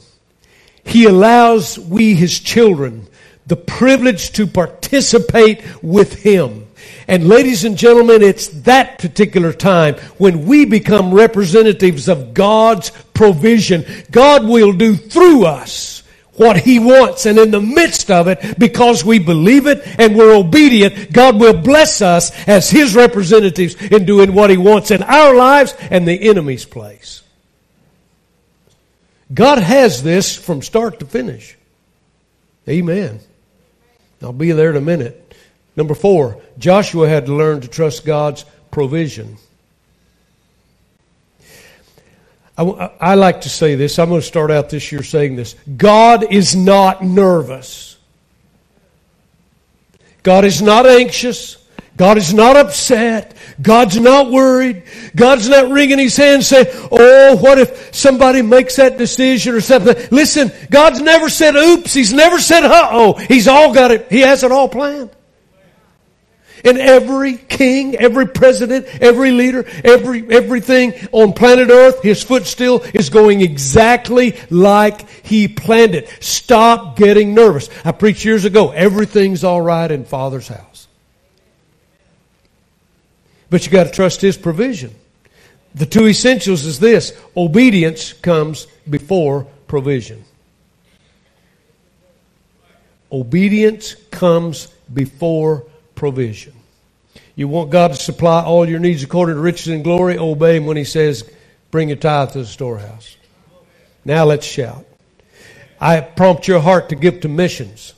He 0.85 1.05
allows 1.05 1.79
we, 1.79 2.14
His 2.14 2.40
children, 2.40 3.07
the 3.46 3.57
privilege 3.57 4.33
to 4.33 4.48
participate 4.48 5.62
with 5.83 6.14
Him. 6.14 6.66
And 7.10 7.26
ladies 7.26 7.64
and 7.64 7.76
gentlemen, 7.76 8.22
it's 8.22 8.46
that 8.62 9.00
particular 9.00 9.52
time 9.52 9.96
when 10.18 10.46
we 10.46 10.64
become 10.64 11.12
representatives 11.12 12.08
of 12.08 12.34
God's 12.34 12.90
provision. 13.14 13.84
God 14.12 14.46
will 14.46 14.72
do 14.72 14.94
through 14.94 15.44
us 15.44 16.04
what 16.34 16.56
He 16.56 16.78
wants. 16.78 17.26
And 17.26 17.36
in 17.36 17.50
the 17.50 17.60
midst 17.60 18.12
of 18.12 18.28
it, 18.28 18.56
because 18.60 19.04
we 19.04 19.18
believe 19.18 19.66
it 19.66 19.82
and 19.98 20.14
we're 20.14 20.36
obedient, 20.36 21.12
God 21.12 21.40
will 21.40 21.60
bless 21.60 22.00
us 22.00 22.30
as 22.46 22.70
His 22.70 22.94
representatives 22.94 23.74
in 23.74 24.04
doing 24.04 24.32
what 24.32 24.50
He 24.50 24.56
wants 24.56 24.92
in 24.92 25.02
our 25.02 25.34
lives 25.34 25.74
and 25.90 26.06
the 26.06 26.28
enemy's 26.28 26.64
place. 26.64 27.24
God 29.34 29.58
has 29.58 30.04
this 30.04 30.36
from 30.36 30.62
start 30.62 31.00
to 31.00 31.06
finish. 31.06 31.56
Amen. 32.68 33.18
I'll 34.22 34.32
be 34.32 34.52
there 34.52 34.70
in 34.70 34.76
a 34.76 34.80
minute. 34.80 35.29
Number 35.76 35.94
four, 35.94 36.40
Joshua 36.59 37.09
had 37.09 37.26
to 37.26 37.35
learn 37.35 37.61
to 37.61 37.68
trust 37.68 38.04
God's 38.04 38.44
provision. 38.70 39.37
I, 42.59 42.90
I, 43.00 43.14
like 43.14 43.42
to 43.42 43.48
say 43.48 43.74
this. 43.74 43.98
I'm 43.98 44.11
going 44.11 44.20
to 44.20 44.26
start 44.26 44.50
out 44.50 44.68
this 44.68 44.92
year 44.92 45.02
saying 45.02 45.37
this. 45.37 45.54
God 45.76 46.30
is 46.30 46.54
not 46.54 47.02
nervous. 47.02 47.96
God 50.22 50.44
is 50.44 50.61
not 50.61 50.85
anxious. 50.87 51.56
God 51.96 52.18
is 52.18 52.35
not 52.35 52.56
upset. 52.56 53.37
God's 53.61 53.98
not 53.98 54.30
worried. 54.30 54.85
God's 55.16 55.48
not 55.48 55.70
wringing 55.70 55.98
his 55.98 56.16
hands 56.16 56.46
saying, 56.46 56.66
Oh, 56.90 57.37
what 57.37 57.59
if 57.59 57.94
somebody 57.94 58.42
makes 58.42 58.76
that 58.76 58.98
decision 58.98 59.54
or 59.54 59.61
something? 59.61 59.94
Listen, 60.11 60.52
God's 60.70 61.00
never 61.00 61.28
said 61.28 61.56
oops. 61.56 61.92
He's 61.92 62.12
never 62.12 62.38
said 62.38 62.64
uh 62.64 62.88
oh. 62.92 63.12
He's 63.14 63.48
all 63.48 63.74
got 63.74 63.90
it. 63.90 64.11
He 64.11 64.20
has 64.20 64.44
it 64.44 64.52
all 64.52 64.68
planned. 64.68 65.11
And 66.64 66.78
every 66.78 67.36
king, 67.36 67.96
every 67.96 68.26
president, 68.26 68.86
every 69.00 69.30
leader, 69.30 69.66
every, 69.84 70.30
everything 70.30 70.94
on 71.12 71.32
planet 71.32 71.70
earth, 71.70 72.02
his 72.02 72.22
footstool 72.22 72.82
is 72.94 73.08
going 73.10 73.40
exactly 73.40 74.38
like 74.50 75.08
he 75.24 75.48
planned 75.48 75.94
it. 75.94 76.08
Stop 76.20 76.96
getting 76.96 77.34
nervous. 77.34 77.68
I 77.84 77.92
preached 77.92 78.24
years 78.24 78.44
ago, 78.44 78.70
everything's 78.70 79.44
alright 79.44 79.90
in 79.90 80.04
Father's 80.04 80.48
house. 80.48 80.88
But 83.48 83.66
you 83.66 83.72
gotta 83.72 83.90
trust 83.90 84.20
his 84.20 84.36
provision. 84.36 84.94
The 85.74 85.86
two 85.86 86.06
essentials 86.06 86.64
is 86.64 86.80
this. 86.80 87.12
Obedience 87.36 88.12
comes 88.12 88.66
before 88.88 89.46
provision. 89.66 90.24
Obedience 93.12 93.94
comes 94.10 94.68
before 94.92 95.64
provision. 96.00 96.54
You 97.36 97.46
want 97.46 97.70
God 97.70 97.88
to 97.88 97.94
supply 97.94 98.42
all 98.42 98.66
your 98.66 98.80
needs 98.80 99.02
according 99.02 99.34
to 99.36 99.40
riches 99.40 99.68
and 99.68 99.84
glory? 99.84 100.16
Obey 100.16 100.56
Him 100.56 100.64
when 100.64 100.78
He 100.78 100.84
says, 100.84 101.30
bring 101.70 101.88
your 101.88 101.98
tithe 101.98 102.32
to 102.32 102.38
the 102.38 102.46
storehouse. 102.46 103.16
Now 104.02 104.24
let's 104.24 104.46
shout. 104.46 104.86
I 105.78 106.00
prompt 106.00 106.48
your 106.48 106.60
heart 106.60 106.88
to 106.88 106.96
give 106.96 107.20
to 107.20 107.28
missions. 107.28 107.92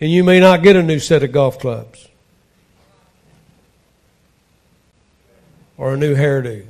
And 0.00 0.10
you 0.10 0.22
may 0.22 0.38
not 0.38 0.62
get 0.62 0.76
a 0.76 0.82
new 0.82 1.00
set 1.00 1.24
of 1.24 1.32
golf 1.32 1.58
clubs 1.58 2.06
or 5.76 5.94
a 5.94 5.96
new 5.96 6.14
hairdo. 6.14 6.64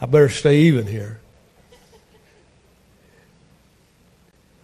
I 0.00 0.06
better 0.06 0.28
stay 0.28 0.60
even 0.62 0.86
here. 0.86 1.20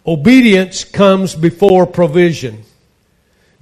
Obedience 0.07 0.85
comes 0.85 1.35
before 1.35 1.85
provision. 1.85 2.63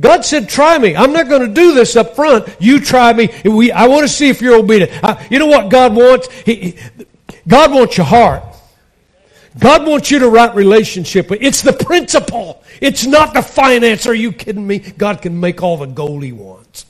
God 0.02 0.24
said, 0.24 0.48
try 0.48 0.78
me. 0.78 0.96
I'm 0.96 1.12
not 1.12 1.28
going 1.28 1.46
to 1.46 1.54
do 1.54 1.74
this 1.74 1.96
up 1.96 2.16
front. 2.16 2.48
You 2.60 2.80
try 2.80 3.12
me. 3.12 3.30
We, 3.44 3.72
I 3.72 3.88
want 3.88 4.04
to 4.04 4.08
see 4.08 4.30
if 4.30 4.42
you're 4.42 4.56
obedient. 4.56 4.92
I, 5.04 5.28
you 5.30 5.40
know 5.40 5.48
what 5.48 5.70
God 5.70 5.94
wants? 5.94 6.32
He, 6.32 6.78
God 7.48 7.72
wants 7.72 7.98
your 7.98 8.06
heart. 8.06 8.44
God 9.58 9.86
wants 9.86 10.10
you 10.10 10.20
to 10.20 10.30
right 10.30 10.54
relationship. 10.56 11.32
It's 11.32 11.62
the 11.62 11.74
principle. 11.74 12.64
It's 12.80 13.06
not 13.06 13.34
the 13.34 13.42
finance. 13.42 14.08
Are 14.08 14.14
you 14.14 14.32
kidding 14.32 14.66
me? 14.66 14.80
God 14.80 15.22
can 15.22 15.40
make 15.40 15.62
all 15.62 15.76
the 15.76 15.86
gold 15.86 16.24
he 16.24 16.32
wants. 16.32 16.86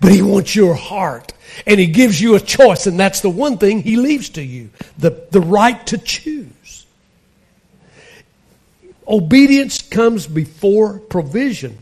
But 0.00 0.10
he 0.10 0.22
wants 0.22 0.56
your 0.56 0.74
heart. 0.74 1.32
And 1.66 1.78
he 1.78 1.86
gives 1.86 2.20
you 2.20 2.34
a 2.34 2.40
choice. 2.40 2.86
And 2.86 2.98
that's 2.98 3.20
the 3.20 3.30
one 3.30 3.58
thing 3.58 3.82
he 3.82 3.96
leaves 3.96 4.30
to 4.30 4.42
you. 4.42 4.70
The, 4.98 5.26
the 5.30 5.40
right 5.40 5.86
to 5.88 5.98
choose. 5.98 6.48
Obedience 9.06 9.82
comes 9.82 10.26
before 10.26 10.98
provision. 10.98 11.78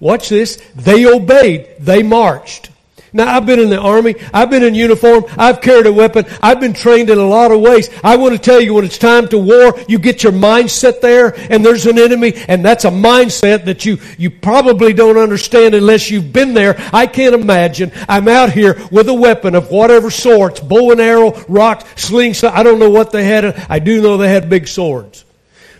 Watch 0.00 0.28
this. 0.28 0.56
They 0.74 1.06
obeyed. 1.06 1.76
They 1.78 2.02
marched. 2.02 2.70
Now, 3.14 3.32
I've 3.32 3.46
been 3.46 3.60
in 3.60 3.70
the 3.70 3.80
army. 3.80 4.16
I've 4.34 4.50
been 4.50 4.64
in 4.64 4.74
uniform. 4.74 5.24
I've 5.38 5.60
carried 5.60 5.86
a 5.86 5.92
weapon. 5.92 6.26
I've 6.42 6.58
been 6.58 6.72
trained 6.72 7.10
in 7.10 7.18
a 7.18 7.24
lot 7.24 7.52
of 7.52 7.60
ways. 7.60 7.88
I 8.02 8.16
want 8.16 8.34
to 8.34 8.40
tell 8.40 8.60
you 8.60 8.74
when 8.74 8.84
it's 8.84 8.98
time 8.98 9.28
to 9.28 9.38
war, 9.38 9.78
you 9.86 10.00
get 10.00 10.24
your 10.24 10.32
mindset 10.32 11.00
there 11.00 11.32
and 11.48 11.64
there's 11.64 11.86
an 11.86 11.96
enemy 11.96 12.34
and 12.48 12.64
that's 12.64 12.84
a 12.84 12.90
mindset 12.90 13.66
that 13.66 13.86
you, 13.86 13.98
you 14.18 14.32
probably 14.32 14.92
don't 14.92 15.16
understand 15.16 15.76
unless 15.76 16.10
you've 16.10 16.32
been 16.32 16.54
there. 16.54 16.74
I 16.92 17.06
can't 17.06 17.36
imagine. 17.36 17.92
I'm 18.08 18.26
out 18.26 18.50
here 18.50 18.84
with 18.90 19.08
a 19.08 19.14
weapon 19.14 19.54
of 19.54 19.70
whatever 19.70 20.10
sorts, 20.10 20.58
bow 20.58 20.90
and 20.90 21.00
arrow, 21.00 21.40
rock, 21.44 21.86
slingshot. 21.96 22.52
I 22.52 22.64
don't 22.64 22.80
know 22.80 22.90
what 22.90 23.12
they 23.12 23.22
had. 23.22 23.44
I 23.70 23.78
do 23.78 24.02
know 24.02 24.16
they 24.16 24.28
had 24.28 24.50
big 24.50 24.66
swords. 24.66 25.24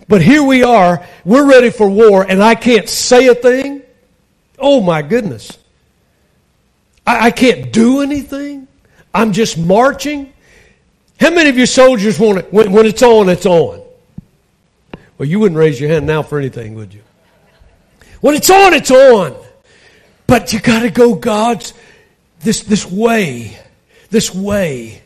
But 0.07 0.21
here 0.21 0.43
we 0.43 0.63
are, 0.63 1.05
we're 1.23 1.49
ready 1.49 1.71
for 1.71 1.89
war, 1.89 2.23
and 2.23 2.43
I 2.43 2.55
can't 2.55 2.87
say 2.87 3.27
a 3.27 3.35
thing. 3.35 3.81
Oh 4.59 4.81
my 4.81 5.01
goodness. 5.01 5.57
I, 7.05 7.27
I 7.27 7.31
can't 7.31 7.71
do 7.71 8.01
anything. 8.01 8.67
I'm 9.13 9.33
just 9.33 9.57
marching. 9.57 10.31
How 11.19 11.31
many 11.31 11.49
of 11.49 11.57
you 11.57 11.65
soldiers 11.65 12.19
want 12.19 12.39
it 12.39 12.53
when, 12.53 12.71
when 12.71 12.85
it's 12.85 13.01
on, 13.01 13.29
it's 13.29 13.45
on? 13.45 13.81
Well, 15.17 15.27
you 15.27 15.39
wouldn't 15.39 15.57
raise 15.57 15.79
your 15.79 15.89
hand 15.89 16.05
now 16.05 16.21
for 16.21 16.37
anything, 16.37 16.75
would 16.75 16.93
you? 16.93 17.01
When 18.21 18.35
it's 18.35 18.49
on, 18.49 18.73
it's 18.73 18.91
on. 18.91 19.35
But 20.27 20.51
you 20.51 20.59
got 20.59 20.81
to 20.81 20.89
go 20.89 21.15
God's 21.15 21.73
this 22.39 22.63
this 22.63 22.85
way, 22.85 23.57
this 24.09 24.33
way. 24.33 25.01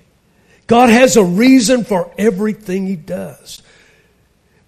God 0.68 0.90
has 0.90 1.16
a 1.16 1.24
reason 1.24 1.84
for 1.84 2.12
everything 2.18 2.88
He 2.88 2.96
does. 2.96 3.62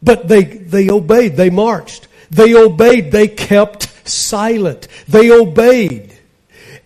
But 0.01 0.27
they 0.27 0.43
they 0.43 0.89
obeyed. 0.89 1.35
They 1.35 1.49
marched. 1.49 2.07
They 2.29 2.55
obeyed. 2.55 3.11
They 3.11 3.27
kept 3.27 4.07
silent. 4.07 4.87
They 5.07 5.31
obeyed. 5.31 6.17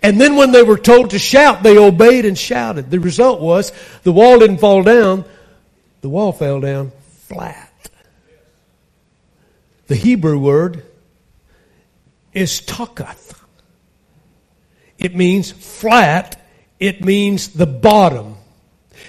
And 0.01 0.21
then 0.21 0.36
when 0.36 0.51
they 0.51 0.62
were 0.62 0.78
told 0.78 1.12
to 1.12 1.19
shout, 1.19 1.63
they 1.63 1.78
obeyed 1.78 2.25
and 2.25 2.38
shouted. 2.38 2.91
The 2.91 2.99
result 2.99 3.41
was 3.41 3.71
the 4.04 4.12
wall 4.12 4.38
didn't 4.38 4.60
fall 4.60 4.84
down, 4.84 5.25
the 6.01 6.10
wall 6.10 6.32
fell 6.32 6.60
down 6.60 6.91
flat. 7.28 7.71
The 9.88 9.95
Hebrew 9.95 10.38
word 10.38 10.84
is 12.34 12.62
takath. 12.62 13.34
It 14.97 15.15
means 15.15 15.51
flat. 15.51 16.39
It 16.80 17.04
means 17.04 17.49
the 17.49 17.65
bottom. 17.65 18.36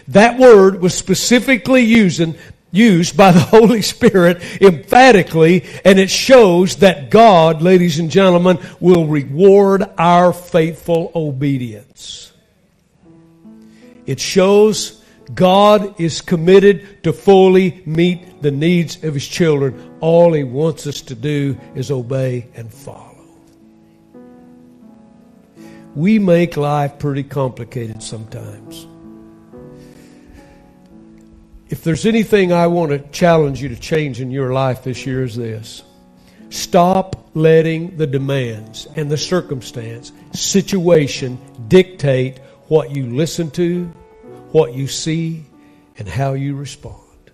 That 0.09 0.39
word 0.39 0.81
was 0.81 0.95
specifically 0.95 1.83
using, 1.83 2.37
used 2.77 3.17
by 3.17 3.33
the 3.33 3.41
Holy 3.57 3.83
Spirit 3.83 4.43
emphatically, 4.61 5.65
and 5.85 5.99
it 5.99 6.11
shows 6.11 6.77
that 6.77 7.11
God, 7.11 7.63
ladies 7.63 7.99
and 7.99 8.11
gentlemen, 8.11 8.59
will 8.81 9.07
reward 9.07 9.89
our 9.99 10.33
faithful 10.33 11.11
obedience. 11.15 12.33
It 14.07 14.21
shows 14.21 15.03
God 15.35 16.01
is 16.01 16.21
committed 16.21 17.03
to 17.03 17.13
fully 17.13 17.83
meet 17.85 18.43
the 18.43 18.53
needs 18.53 19.03
of 19.03 19.15
His 19.15 19.27
children. 19.27 19.97
All 20.01 20.33
He 20.33 20.45
wants 20.45 20.87
us 20.87 21.01
to 21.03 21.15
do 21.15 21.59
is 21.75 21.91
obey 21.91 22.47
and 22.55 22.73
follow. 22.73 23.17
We 25.97 26.19
make 26.19 26.57
life 26.57 26.99
pretty 26.99 27.23
complicated 27.23 28.03
sometimes. 28.03 28.87
There's 31.87 32.05
anything 32.05 32.53
I 32.53 32.67
want 32.67 32.91
to 32.91 32.99
challenge 33.13 33.63
you 33.63 33.69
to 33.69 33.77
change 33.77 34.21
in 34.21 34.33
your 34.33 34.53
life 34.53 34.83
this 34.83 35.07
year 35.07 35.23
is 35.23 35.37
this. 35.37 35.85
Stop 36.51 37.31
letting 37.33 37.97
the 37.97 38.09
demands 38.09 38.89
and 38.97 39.09
the 39.09 39.17
circumstance, 39.17 40.11
situation 40.33 41.39
dictate 41.69 42.41
what 42.67 42.91
you 42.91 43.07
listen 43.07 43.53
to, 43.53 43.85
what 44.51 44.75
you 44.75 44.89
see, 44.89 45.45
and 45.97 46.09
how 46.09 46.33
you 46.33 46.57
respond. 46.57 47.31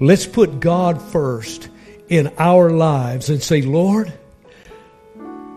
Let's 0.00 0.26
put 0.26 0.60
God 0.60 1.00
first 1.00 1.70
in 2.10 2.34
our 2.38 2.68
lives 2.68 3.30
and 3.30 3.42
say, 3.42 3.62
Lord, 3.62 4.12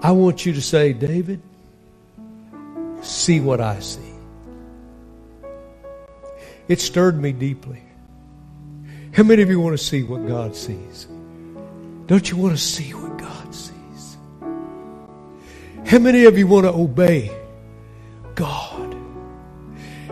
I 0.02 0.12
want 0.12 0.46
you 0.46 0.54
to 0.54 0.62
say, 0.62 0.94
David, 0.94 1.42
see 3.02 3.42
what 3.42 3.60
I 3.60 3.82
see. 3.82 4.14
It 6.70 6.80
stirred 6.80 7.22
me 7.22 7.34
deeply. 7.34 7.84
How 9.20 9.26
many 9.26 9.42
of 9.42 9.50
you 9.50 9.60
want 9.60 9.78
to 9.78 9.84
see 9.84 10.02
what 10.02 10.26
God 10.26 10.56
sees? 10.56 11.06
Don't 12.08 12.32
you 12.32 12.38
want 12.38 12.58
to 12.58 12.64
see 12.64 12.94
what 12.94 13.18
God 13.18 13.54
sees? 13.54 14.18
How 15.86 16.00
many 16.00 16.24
of 16.24 16.38
you 16.38 16.48
want 16.48 16.66
to 16.66 16.72
obey 16.72 17.30
God? 18.36 18.96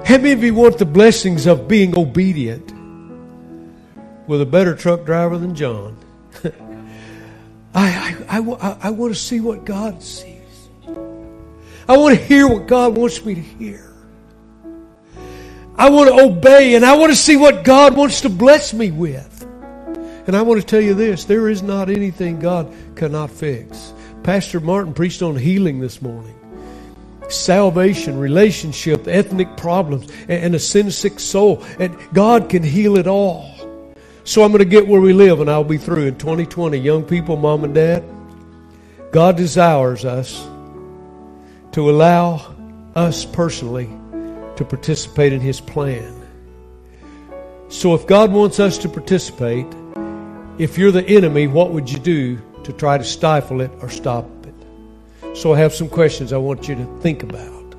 How 0.03 0.17
many 0.17 0.33
of 0.33 0.43
you 0.43 0.53
want 0.53 0.77
the 0.77 0.85
blessings 0.85 1.45
of 1.45 1.69
being 1.69 1.97
obedient 1.97 2.73
with 4.27 4.41
a 4.41 4.45
better 4.45 4.75
truck 4.75 5.05
driver 5.05 5.37
than 5.37 5.55
John? 5.55 5.97
I, 7.73 8.13
I, 8.27 8.39
I, 8.39 8.77
I, 8.81 8.89
want 8.89 9.13
to 9.13 9.19
see 9.19 9.39
what 9.39 9.63
God 9.63 10.03
sees. 10.03 10.67
I 11.87 11.95
want 11.95 12.17
to 12.17 12.21
hear 12.21 12.45
what 12.45 12.67
God 12.67 12.97
wants 12.97 13.23
me 13.23 13.35
to 13.35 13.41
hear. 13.41 13.87
I 15.77 15.89
want 15.89 16.09
to 16.09 16.23
obey 16.23 16.75
and 16.75 16.83
I 16.83 16.97
want 16.97 17.11
to 17.11 17.15
see 17.15 17.37
what 17.37 17.63
God 17.63 17.95
wants 17.95 18.21
to 18.21 18.29
bless 18.29 18.73
me 18.73 18.89
with. 18.89 19.43
And 20.25 20.35
I 20.35 20.41
want 20.41 20.59
to 20.59 20.65
tell 20.65 20.81
you 20.81 20.93
this 20.93 21.25
there 21.25 21.49
is 21.49 21.61
not 21.61 21.89
anything 21.89 22.39
God 22.39 22.73
cannot 22.95 23.29
fix. 23.29 23.93
Pastor 24.23 24.59
Martin 24.59 24.93
preached 24.93 25.21
on 25.21 25.35
healing 25.35 25.79
this 25.79 26.01
morning 26.01 26.33
salvation, 27.29 28.17
relationship, 28.17 29.07
ethnic 29.07 29.57
problems, 29.57 30.09
and 30.29 30.55
a 30.55 30.59
sin 30.59 30.89
sick 30.89 31.19
soul. 31.19 31.63
And 31.77 31.95
God 32.13 32.49
can 32.49 32.63
heal 32.63 32.97
it 32.97 33.05
all. 33.05 33.53
So 34.23 34.43
I'm 34.43 34.51
going 34.51 34.59
to 34.59 34.65
get 34.65 34.87
where 34.87 35.01
we 35.01 35.13
live 35.13 35.41
and 35.41 35.49
I'll 35.49 35.63
be 35.63 35.77
through 35.77 36.07
in 36.07 36.17
2020. 36.17 36.77
Young 36.77 37.03
people, 37.03 37.37
mom 37.37 37.63
and 37.63 37.75
dad, 37.75 38.03
God 39.11 39.37
desires 39.37 40.05
us 40.05 40.41
to 41.73 41.89
allow 41.89 42.55
us 42.95 43.25
personally 43.25 43.89
to 44.57 44.65
participate 44.65 45.33
in 45.33 45.41
His 45.41 45.61
plan. 45.61 46.13
So 47.69 47.93
if 47.95 48.07
God 48.07 48.31
wants 48.31 48.59
us 48.59 48.77
to 48.79 48.89
participate, 48.89 49.67
if 50.57 50.77
you're 50.77 50.91
the 50.91 51.05
enemy, 51.07 51.47
what 51.47 51.71
would 51.71 51.89
you 51.89 51.99
do 51.99 52.41
to 52.63 52.73
try 52.73 52.97
to 52.97 53.03
stifle 53.03 53.61
it 53.61 53.71
or 53.81 53.89
stop 53.89 54.25
it? 54.45 55.37
So 55.37 55.53
I 55.53 55.59
have 55.59 55.73
some 55.73 55.89
questions 55.89 56.33
I 56.33 56.37
want 56.37 56.67
you 56.67 56.75
to 56.75 56.99
think 57.01 57.23
about. 57.23 57.75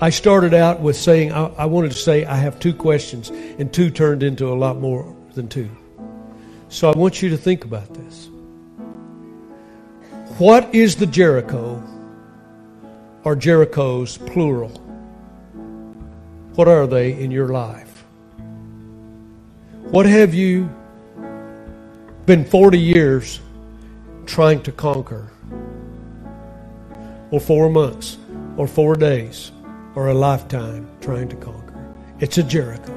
I 0.00 0.10
started 0.10 0.52
out 0.52 0.80
with 0.80 0.96
saying, 0.96 1.32
I, 1.32 1.46
I 1.46 1.64
wanted 1.64 1.92
to 1.92 1.98
say 1.98 2.26
I 2.26 2.36
have 2.36 2.60
two 2.60 2.74
questions, 2.74 3.30
and 3.30 3.72
two 3.72 3.90
turned 3.90 4.22
into 4.22 4.52
a 4.52 4.54
lot 4.54 4.78
more 4.78 5.16
than 5.34 5.48
two. 5.48 5.70
So 6.68 6.90
I 6.90 6.96
want 6.96 7.22
you 7.22 7.30
to 7.30 7.38
think 7.38 7.64
about 7.64 7.94
this. 7.94 8.28
What 10.38 10.74
is 10.74 10.96
the 10.96 11.06
Jericho 11.06 11.82
or 13.24 13.34
Jerichos 13.36 14.18
plural? 14.26 14.85
What 16.56 16.68
are 16.68 16.86
they 16.86 17.12
in 17.12 17.30
your 17.30 17.48
life? 17.48 18.02
What 19.90 20.06
have 20.06 20.32
you 20.32 20.70
been 22.24 22.46
40 22.46 22.78
years 22.78 23.40
trying 24.24 24.62
to 24.62 24.72
conquer? 24.72 25.30
Or 27.30 27.40
four 27.40 27.68
months? 27.68 28.16
Or 28.56 28.66
four 28.66 28.96
days? 28.96 29.52
Or 29.94 30.08
a 30.08 30.14
lifetime 30.14 30.88
trying 31.02 31.28
to 31.28 31.36
conquer? 31.36 31.94
It's 32.20 32.38
a 32.38 32.42
Jericho. 32.42 32.94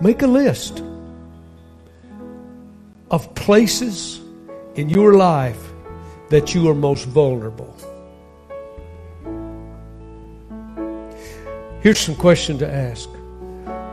Make 0.00 0.22
a 0.22 0.26
list 0.26 0.82
of 3.10 3.34
places 3.34 4.22
in 4.74 4.88
your 4.88 5.16
life 5.16 5.62
that 6.30 6.54
you 6.54 6.70
are 6.70 6.74
most 6.74 7.04
vulnerable. 7.04 7.75
Here's 11.80 11.98
some 11.98 12.16
question 12.16 12.58
to 12.58 12.70
ask. 12.70 13.08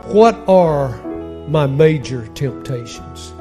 What 0.06 0.36
are 0.48 0.96
my 1.48 1.66
major 1.66 2.26
temptations? 2.28 3.32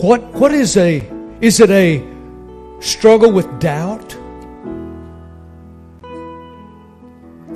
What 0.00 0.22
what 0.32 0.52
is 0.52 0.76
a 0.76 1.08
is 1.40 1.60
it 1.60 1.70
a 1.70 2.02
struggle 2.80 3.30
with 3.32 3.60
doubt? 3.60 4.16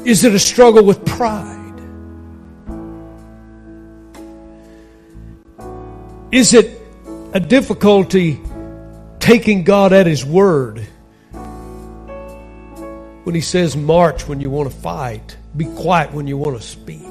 Is 0.04 0.22
it 0.22 0.34
a 0.34 0.38
struggle 0.38 0.84
with 0.84 1.04
pride? 1.04 1.80
Is 6.30 6.54
it 6.54 6.80
a 7.32 7.40
difficulty 7.40 8.40
taking 9.18 9.64
God 9.64 9.92
at 9.92 10.06
His 10.06 10.24
word? 10.24 10.86
When 13.26 13.34
he 13.34 13.40
says 13.40 13.76
march 13.76 14.28
when 14.28 14.40
you 14.40 14.48
want 14.48 14.70
to 14.70 14.76
fight, 14.76 15.36
be 15.56 15.64
quiet 15.74 16.12
when 16.12 16.28
you 16.28 16.38
want 16.38 16.56
to 16.56 16.62
speak? 16.62 17.02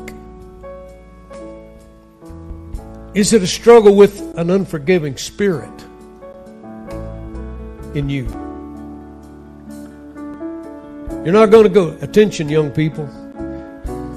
Is 3.14 3.34
it 3.34 3.44
a 3.44 3.48
struggle 3.48 3.98
with 3.98 4.22
an 4.38 4.50
unforgiving 4.50 5.18
spirit 5.18 5.70
in 7.96 8.08
you? 8.08 8.28
You're 11.26 11.34
not 11.34 11.48
going 11.48 11.64
to 11.64 11.70
go, 11.70 11.90
attention, 12.00 12.48
young 12.48 12.72
people. 12.72 13.10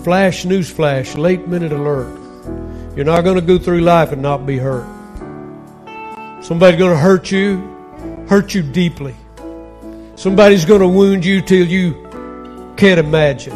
Flash, 0.05 0.45
news 0.45 0.71
flash, 0.71 1.17
late 1.17 1.49
minute 1.49 1.73
alert. 1.73 2.17
You're 2.95 3.07
not 3.07 3.23
going 3.23 3.41
to 3.41 3.45
go 3.45 3.59
through 3.59 3.81
life 3.81 4.13
and 4.13 4.23
not 4.23 4.47
be 4.47 4.57
hurt. 4.57 4.87
Somebody's 6.45 6.79
going 6.79 6.93
to 6.93 7.01
hurt 7.01 7.33
you, 7.33 7.59
hurt 8.29 8.55
you 8.55 8.63
deeply. 8.63 9.17
Somebody's 10.19 10.65
going 10.65 10.81
to 10.81 10.89
wound 10.89 11.25
you 11.25 11.41
till 11.41 11.65
you 11.65 11.93
can't 12.77 12.99
imagine. 12.99 13.53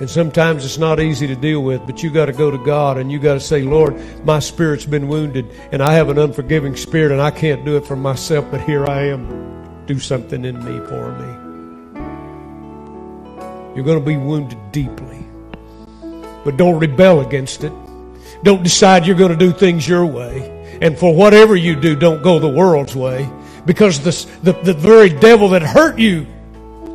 And 0.00 0.08
sometimes 0.08 0.64
it's 0.64 0.78
not 0.78 0.98
easy 0.98 1.26
to 1.26 1.36
deal 1.36 1.62
with, 1.62 1.84
but 1.84 2.02
you 2.02 2.08
got 2.08 2.24
to 2.24 2.32
go 2.32 2.50
to 2.50 2.56
God 2.56 2.96
and 2.96 3.12
you 3.12 3.18
got 3.18 3.34
to 3.34 3.40
say, 3.40 3.60
Lord, 3.60 4.00
my 4.24 4.38
spirit's 4.38 4.86
been 4.86 5.06
wounded 5.06 5.44
and 5.72 5.82
I 5.82 5.92
have 5.92 6.08
an 6.08 6.18
unforgiving 6.18 6.74
spirit 6.74 7.12
and 7.12 7.20
I 7.20 7.30
can't 7.30 7.66
do 7.66 7.76
it 7.76 7.84
for 7.84 7.96
myself, 7.96 8.46
but 8.50 8.62
here 8.62 8.86
I 8.86 9.08
am. 9.08 9.84
Do 9.84 9.98
something 9.98 10.42
in 10.46 10.56
me 10.56 10.78
for 10.86 11.12
me. 11.18 11.34
You're 13.76 13.84
going 13.84 14.00
to 14.00 14.06
be 14.06 14.16
wounded 14.16 14.72
deeply. 14.72 15.22
But 16.46 16.56
don't 16.56 16.78
rebel 16.78 17.20
against 17.20 17.62
it. 17.62 17.74
Don't 18.42 18.62
decide 18.62 19.06
you're 19.06 19.16
going 19.16 19.32
to 19.32 19.36
do 19.36 19.52
things 19.52 19.86
your 19.86 20.06
way. 20.06 20.78
And 20.80 20.98
for 20.98 21.14
whatever 21.14 21.56
you 21.56 21.78
do, 21.78 21.94
don't 21.94 22.22
go 22.22 22.38
the 22.38 22.48
world's 22.48 22.96
way. 22.96 23.30
Because 23.68 24.00
the, 24.00 24.50
the, 24.50 24.52
the 24.62 24.72
very 24.72 25.10
devil 25.10 25.50
that 25.50 25.60
hurt 25.60 25.98
you 25.98 26.26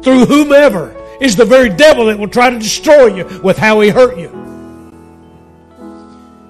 through 0.02 0.26
whomever 0.26 0.92
is 1.22 1.36
the 1.36 1.46
very 1.46 1.70
devil 1.70 2.08
that 2.08 2.18
will 2.18 2.28
try 2.28 2.50
to 2.50 2.58
destroy 2.58 3.16
you 3.16 3.42
with 3.44 3.60
how 3.60 3.82
he 3.82 3.90
hurt 3.90 4.18
you. 4.18 4.32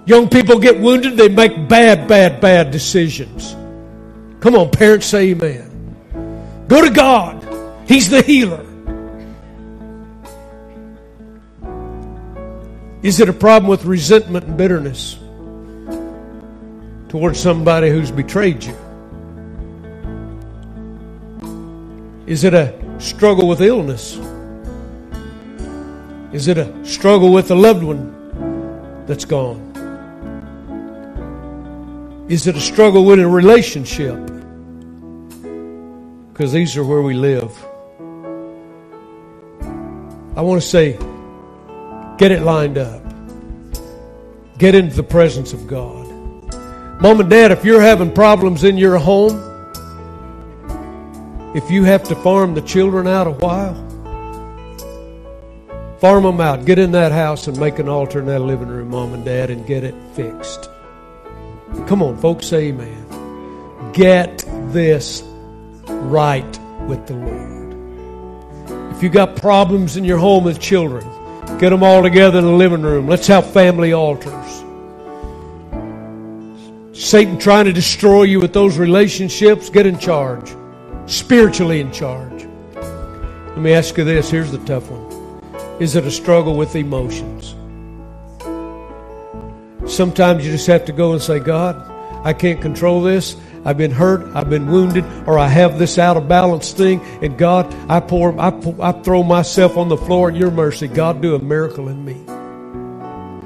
Young 0.05 0.29
people 0.29 0.59
get 0.59 0.79
wounded, 0.79 1.17
they 1.17 1.27
make 1.27 1.67
bad, 1.67 2.07
bad, 2.07 2.39
bad 2.39 2.71
decisions. 2.71 3.51
Come 4.39 4.55
on, 4.55 4.71
parents, 4.71 5.07
say 5.07 5.31
amen. 5.31 6.65
Go 6.69 6.81
to 6.81 6.89
God. 6.89 7.45
He's 7.85 8.09
the 8.09 8.21
healer. 8.21 8.65
Is 13.01 13.19
it 13.19 13.27
a 13.27 13.33
problem 13.33 13.69
with 13.69 13.83
resentment 13.83 14.45
and 14.45 14.55
bitterness 14.55 15.19
towards 17.09 17.41
somebody 17.41 17.89
who's 17.89 18.09
betrayed 18.09 18.63
you? 18.63 18.77
Is 22.25 22.45
it 22.45 22.53
a 22.53 22.73
struggle 22.99 23.49
with 23.49 23.61
illness? 23.61 24.17
Is 26.31 26.47
it 26.47 26.57
a 26.57 26.85
struggle 26.85 27.33
with 27.33 27.51
a 27.51 27.55
loved 27.55 27.83
one 27.83 29.05
that's 29.05 29.25
gone? 29.25 29.71
Is 32.29 32.47
it 32.47 32.55
a 32.55 32.61
struggle 32.61 33.03
with 33.03 33.19
a 33.19 33.27
relationship? 33.27 34.15
Because 36.31 36.53
these 36.53 36.77
are 36.77 36.85
where 36.85 37.01
we 37.01 37.13
live. 37.13 37.51
I 40.35 40.41
want 40.41 40.61
to 40.61 40.67
say, 40.67 40.93
get 42.17 42.31
it 42.31 42.41
lined 42.41 42.77
up. 42.77 43.03
Get 44.57 44.75
into 44.75 44.95
the 44.95 45.03
presence 45.03 45.51
of 45.51 45.67
God. 45.67 46.07
Mom 47.01 47.19
and 47.19 47.29
dad, 47.29 47.51
if 47.51 47.65
you're 47.65 47.81
having 47.81 48.11
problems 48.11 48.63
in 48.63 48.77
your 48.77 48.97
home, 48.97 49.52
if 51.55 51.69
you 51.71 51.83
have 51.83 52.03
to 52.03 52.15
farm 52.15 52.53
the 52.53 52.61
children 52.61 53.07
out 53.07 53.27
a 53.27 53.31
while, 53.31 53.93
Farm 56.03 56.23
them 56.23 56.41
out. 56.41 56.65
Get 56.65 56.79
in 56.79 56.91
that 56.91 57.13
house 57.13 57.47
and 57.47 57.57
make 57.57 57.79
an 57.79 57.87
altar 57.87 58.19
in 58.19 58.25
that 58.25 58.41
living 58.41 58.67
room, 58.67 58.89
mom 58.89 59.13
and 59.13 59.23
dad, 59.23 59.49
and 59.49 59.65
get 59.65 59.85
it 59.85 59.95
fixed. 60.15 60.69
Come 61.87 62.03
on, 62.03 62.17
folks, 62.17 62.47
say 62.47 62.67
amen. 62.67 63.93
Get 63.93 64.43
this 64.73 65.23
right 65.87 66.59
with 66.89 67.07
the 67.07 67.13
Lord. 67.13 68.91
If 68.93 69.01
you 69.01 69.07
got 69.07 69.37
problems 69.37 69.95
in 69.95 70.03
your 70.03 70.17
home 70.17 70.43
with 70.43 70.59
children, 70.59 71.07
get 71.57 71.69
them 71.69 71.83
all 71.83 72.03
together 72.03 72.39
in 72.39 72.43
the 72.43 72.51
living 72.51 72.81
room. 72.81 73.07
Let's 73.07 73.27
have 73.27 73.49
family 73.53 73.93
altars. 73.93 74.51
Satan 76.91 77.39
trying 77.39 77.63
to 77.63 77.71
destroy 77.71 78.23
you 78.23 78.41
with 78.41 78.51
those 78.51 78.77
relationships, 78.77 79.69
get 79.69 79.85
in 79.85 79.97
charge. 79.97 80.53
Spiritually 81.05 81.81
in 81.81 81.91
charge. 81.91 82.47
Let 82.75 83.57
me 83.57 83.73
ask 83.73 83.97
you 83.97 84.03
this 84.03 84.29
here's 84.31 84.51
the 84.51 84.57
tough 84.59 84.89
one. 84.89 85.03
Is 85.81 85.95
it 85.95 86.05
a 86.05 86.11
struggle 86.11 86.55
with 86.55 86.75
emotions? 86.75 87.55
Sometimes 89.85 90.45
you 90.45 90.51
just 90.51 90.67
have 90.67 90.85
to 90.85 90.93
go 90.93 91.11
and 91.11 91.21
say, 91.21 91.39
God, 91.39 91.75
I 92.25 92.31
can't 92.31 92.61
control 92.61 93.01
this. 93.01 93.35
I've 93.65 93.77
been 93.77 93.91
hurt, 93.91 94.35
I've 94.35 94.49
been 94.49 94.71
wounded, 94.71 95.05
or 95.27 95.37
I 95.37 95.47
have 95.47 95.77
this 95.77 95.97
out 95.97 96.17
of 96.17 96.27
balance 96.27 96.71
thing, 96.71 97.01
and 97.21 97.37
God, 97.37 97.73
I 97.89 97.99
pour, 97.99 98.37
I, 98.39 98.51
pour, 98.51 98.75
I 98.81 98.91
throw 99.03 99.23
myself 99.23 99.77
on 99.77 99.87
the 99.89 99.97
floor 99.97 100.29
at 100.29 100.35
your 100.35 100.51
mercy. 100.51 100.87
God, 100.87 101.21
do 101.21 101.35
a 101.35 101.39
miracle 101.39 101.87
in 101.87 102.03
me. 102.03 102.15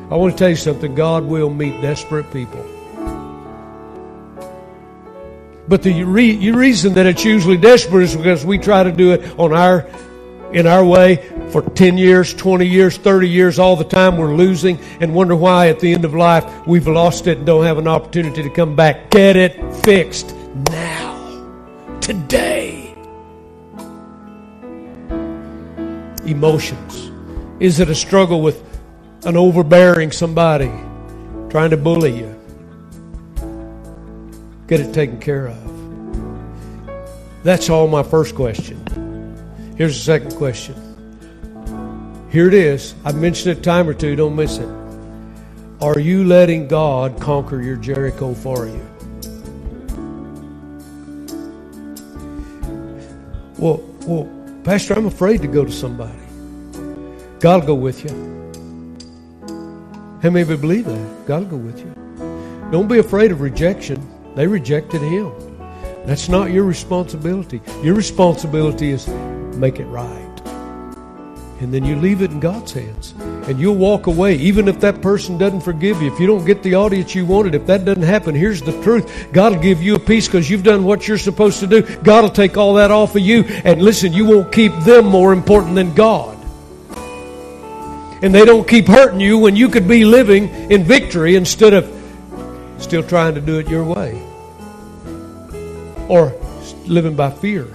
I 0.09 0.15
want 0.15 0.33
to 0.33 0.37
tell 0.37 0.49
you 0.49 0.55
something. 0.55 0.95
God 0.95 1.25
will 1.25 1.49
meet 1.49 1.81
desperate 1.81 2.31
people. 2.31 2.65
But 5.67 5.83
the 5.83 6.03
re- 6.03 6.51
reason 6.51 6.93
that 6.93 7.05
it's 7.05 7.25
usually 7.25 7.57
desperate 7.57 8.03
is 8.03 8.15
because 8.15 8.45
we 8.45 8.57
try 8.57 8.83
to 8.83 8.91
do 8.91 9.11
it 9.11 9.37
on 9.37 9.53
our 9.53 9.87
in 10.53 10.65
our 10.65 10.83
way 10.83 11.17
for 11.49 11.61
10 11.61 11.97
years, 11.97 12.33
20 12.33 12.65
years, 12.65 12.97
30 12.97 13.27
years, 13.27 13.59
all 13.59 13.75
the 13.75 13.83
time 13.83 14.17
we're 14.17 14.33
losing 14.33 14.79
and 15.01 15.13
wonder 15.13 15.35
why 15.35 15.67
at 15.67 15.79
the 15.79 15.93
end 15.93 16.05
of 16.05 16.13
life 16.13 16.45
we've 16.65 16.87
lost 16.87 17.27
it 17.27 17.37
and 17.37 17.45
don't 17.45 17.65
have 17.65 17.77
an 17.77 17.87
opportunity 17.87 18.43
to 18.43 18.49
come 18.49 18.75
back. 18.75 19.09
Get 19.09 19.35
it 19.35 19.75
fixed 19.75 20.33
now, 20.71 21.97
today. 21.99 22.95
Emotions. 26.25 27.11
Is 27.59 27.79
it 27.79 27.89
a 27.89 27.95
struggle 27.95 28.41
with 28.41 28.63
an 29.25 29.35
overbearing 29.35 30.11
somebody 30.11 30.71
trying 31.49 31.71
to 31.71 31.77
bully 31.77 32.17
you? 32.17 32.36
Get 34.67 34.81
it 34.81 34.93
taken 34.93 35.19
care 35.19 35.47
of. 35.47 35.89
That's 37.43 37.69
all 37.69 37.87
my 37.87 38.03
first 38.03 38.35
question. 38.35 38.83
Here's 39.77 39.97
the 39.97 40.03
second 40.03 40.35
question. 40.35 40.75
Here 42.31 42.47
it 42.47 42.53
is. 42.53 42.95
I've 43.05 43.15
mentioned 43.15 43.51
it 43.57 43.59
a 43.59 43.61
time 43.61 43.87
or 43.89 43.93
two. 43.93 44.15
Don't 44.15 44.35
miss 44.35 44.57
it. 44.57 44.69
Are 45.81 45.99
you 45.99 46.25
letting 46.25 46.67
God 46.67 47.21
conquer 47.21 47.61
your 47.61 47.77
Jericho 47.77 48.33
for 48.33 48.67
you? 48.67 48.87
Well, 53.57 53.81
well, 54.07 54.29
Pastor, 54.63 54.95
I'm 54.95 55.07
afraid 55.07 55.41
to 55.43 55.47
go 55.47 55.65
to 55.65 55.71
somebody. 55.71 56.19
God 57.39 57.61
will 57.61 57.67
go 57.67 57.75
with 57.75 58.03
you. 58.03 58.33
How 60.21 60.29
many 60.31 60.41
of 60.41 60.49
you 60.49 60.57
believe 60.57 60.85
that? 60.85 61.25
God 61.27 61.43
will 61.43 61.57
go 61.59 61.65
with 61.65 61.79
you. 61.79 61.93
Don't 62.71 62.87
be 62.87 62.99
afraid 62.99 63.31
of 63.31 63.41
rejection. 63.41 64.01
They 64.37 64.45
rejected 64.45 65.01
him. 65.01 65.33
That's 66.05 66.29
not 66.29 66.51
your 66.51 66.63
responsibility. 66.63 67.59
Your 67.81 67.95
responsibility 67.95 68.91
is 68.91 69.07
make 69.57 69.79
it 69.79 69.85
right. 69.85 70.41
And 71.59 71.73
then 71.73 71.83
you 71.83 71.95
leave 71.95 72.21
it 72.21 72.29
in 72.29 72.39
God's 72.39 72.71
hands. 72.71 73.15
And 73.47 73.59
you'll 73.59 73.77
walk 73.77 74.05
away, 74.05 74.35
even 74.35 74.67
if 74.67 74.79
that 74.81 75.01
person 75.01 75.39
doesn't 75.39 75.61
forgive 75.61 76.03
you. 76.03 76.13
If 76.13 76.19
you 76.19 76.27
don't 76.27 76.45
get 76.45 76.61
the 76.61 76.75
audience 76.75 77.15
you 77.15 77.25
wanted, 77.25 77.55
if 77.55 77.65
that 77.65 77.83
doesn't 77.83 78.03
happen, 78.03 78.35
here's 78.35 78.61
the 78.61 78.79
truth. 78.83 79.33
God 79.33 79.53
will 79.55 79.61
give 79.63 79.81
you 79.81 79.95
a 79.95 79.99
peace 79.99 80.27
because 80.27 80.47
you've 80.51 80.61
done 80.61 80.83
what 80.83 81.07
you're 81.07 81.17
supposed 81.17 81.59
to 81.61 81.65
do. 81.65 81.81
God 82.03 82.21
will 82.21 82.29
take 82.29 82.57
all 82.57 82.75
that 82.75 82.91
off 82.91 83.15
of 83.15 83.23
you. 83.23 83.41
And 83.41 83.81
listen, 83.81 84.13
you 84.13 84.25
won't 84.25 84.51
keep 84.51 84.71
them 84.81 85.07
more 85.07 85.33
important 85.33 85.73
than 85.73 85.95
God. 85.95 86.37
And 88.21 88.35
they 88.35 88.45
don't 88.45 88.67
keep 88.67 88.85
hurting 88.85 89.19
you 89.19 89.39
when 89.39 89.55
you 89.55 89.67
could 89.67 89.87
be 89.87 90.05
living 90.05 90.49
in 90.69 90.83
victory 90.83 91.35
instead 91.35 91.73
of 91.73 91.91
still 92.77 93.01
trying 93.01 93.33
to 93.33 93.41
do 93.41 93.57
it 93.57 93.67
your 93.67 93.83
way 93.83 94.16
or 96.09 96.33
living 96.85 97.15
by 97.15 97.29
fear. 97.29 97.67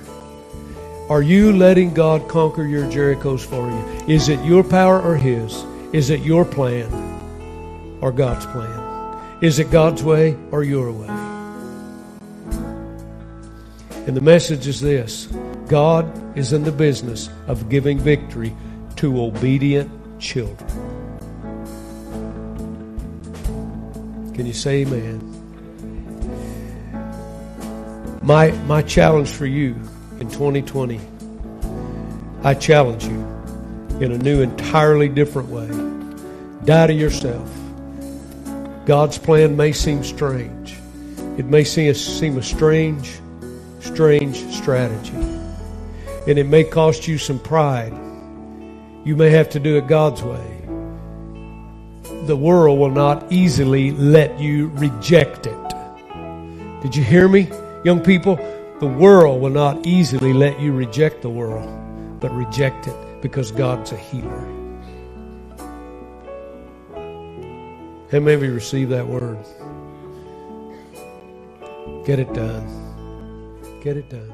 Are 1.08 1.22
you 1.22 1.52
letting 1.52 1.92
God 1.92 2.28
conquer 2.28 2.64
your 2.64 2.84
Jerichos 2.84 3.44
for 3.44 3.68
you? 3.68 4.14
Is 4.14 4.28
it 4.28 4.42
your 4.44 4.64
power 4.64 5.00
or 5.00 5.16
His? 5.16 5.64
Is 5.92 6.10
it 6.10 6.20
your 6.20 6.44
plan 6.44 6.90
or 8.00 8.12
God's 8.12 8.46
plan? 8.46 9.38
Is 9.42 9.58
it 9.58 9.70
God's 9.70 10.02
way 10.02 10.36
or 10.50 10.62
your 10.62 10.90
way? 10.92 11.08
And 14.06 14.16
the 14.16 14.20
message 14.20 14.66
is 14.66 14.80
this 14.80 15.26
God 15.68 16.06
is 16.36 16.52
in 16.52 16.64
the 16.64 16.72
business 16.72 17.28
of 17.46 17.68
giving 17.68 17.98
victory 17.98 18.54
to 18.96 19.22
obedient 19.22 19.90
children. 20.18 20.68
Can 24.34 24.46
you 24.46 24.54
say 24.54 24.82
amen? 24.82 25.41
My, 28.22 28.52
my 28.66 28.82
challenge 28.82 29.30
for 29.30 29.46
you 29.46 29.74
in 30.20 30.30
2020, 30.30 31.00
I 32.44 32.54
challenge 32.54 33.04
you 33.04 33.18
in 34.00 34.12
a 34.12 34.18
new, 34.18 34.42
entirely 34.42 35.08
different 35.08 35.48
way. 35.48 35.68
Die 36.64 36.86
to 36.86 36.92
yourself. 36.92 37.50
God's 38.86 39.18
plan 39.18 39.56
may 39.56 39.72
seem 39.72 40.04
strange. 40.04 40.76
It 41.36 41.46
may 41.46 41.64
seem 41.64 41.90
a, 41.90 41.94
seem 41.94 42.38
a 42.38 42.44
strange, 42.44 43.18
strange 43.80 44.36
strategy. 44.54 45.16
And 46.28 46.38
it 46.38 46.46
may 46.46 46.62
cost 46.62 47.08
you 47.08 47.18
some 47.18 47.40
pride. 47.40 47.92
You 49.04 49.16
may 49.16 49.30
have 49.30 49.50
to 49.50 49.58
do 49.58 49.78
it 49.78 49.88
God's 49.88 50.22
way. 50.22 50.62
The 52.26 52.36
world 52.36 52.78
will 52.78 52.90
not 52.90 53.32
easily 53.32 53.90
let 53.90 54.38
you 54.38 54.68
reject 54.74 55.48
it. 55.48 55.74
Did 56.82 56.94
you 56.94 57.02
hear 57.02 57.28
me, 57.28 57.48
Young 57.84 58.00
people, 58.00 58.36
the 58.80 58.86
world 58.86 59.40
will 59.42 59.50
not 59.50 59.86
easily 59.86 60.34
let 60.34 60.60
you 60.60 60.72
reject 60.72 61.22
the 61.22 61.30
world, 61.30 61.68
but 62.20 62.30
reject 62.32 62.86
it 62.88 63.22
because 63.22 63.52
God's 63.52 63.92
a 63.92 63.96
healer. 63.96 64.46
How 68.12 68.20
many 68.20 68.48
receive 68.48 68.90
that 68.90 69.06
word? 69.08 69.38
Get 72.06 72.18
it 72.20 72.32
done. 72.34 72.94
Get 73.82 73.96
it 73.96 74.10
done. 74.10 74.31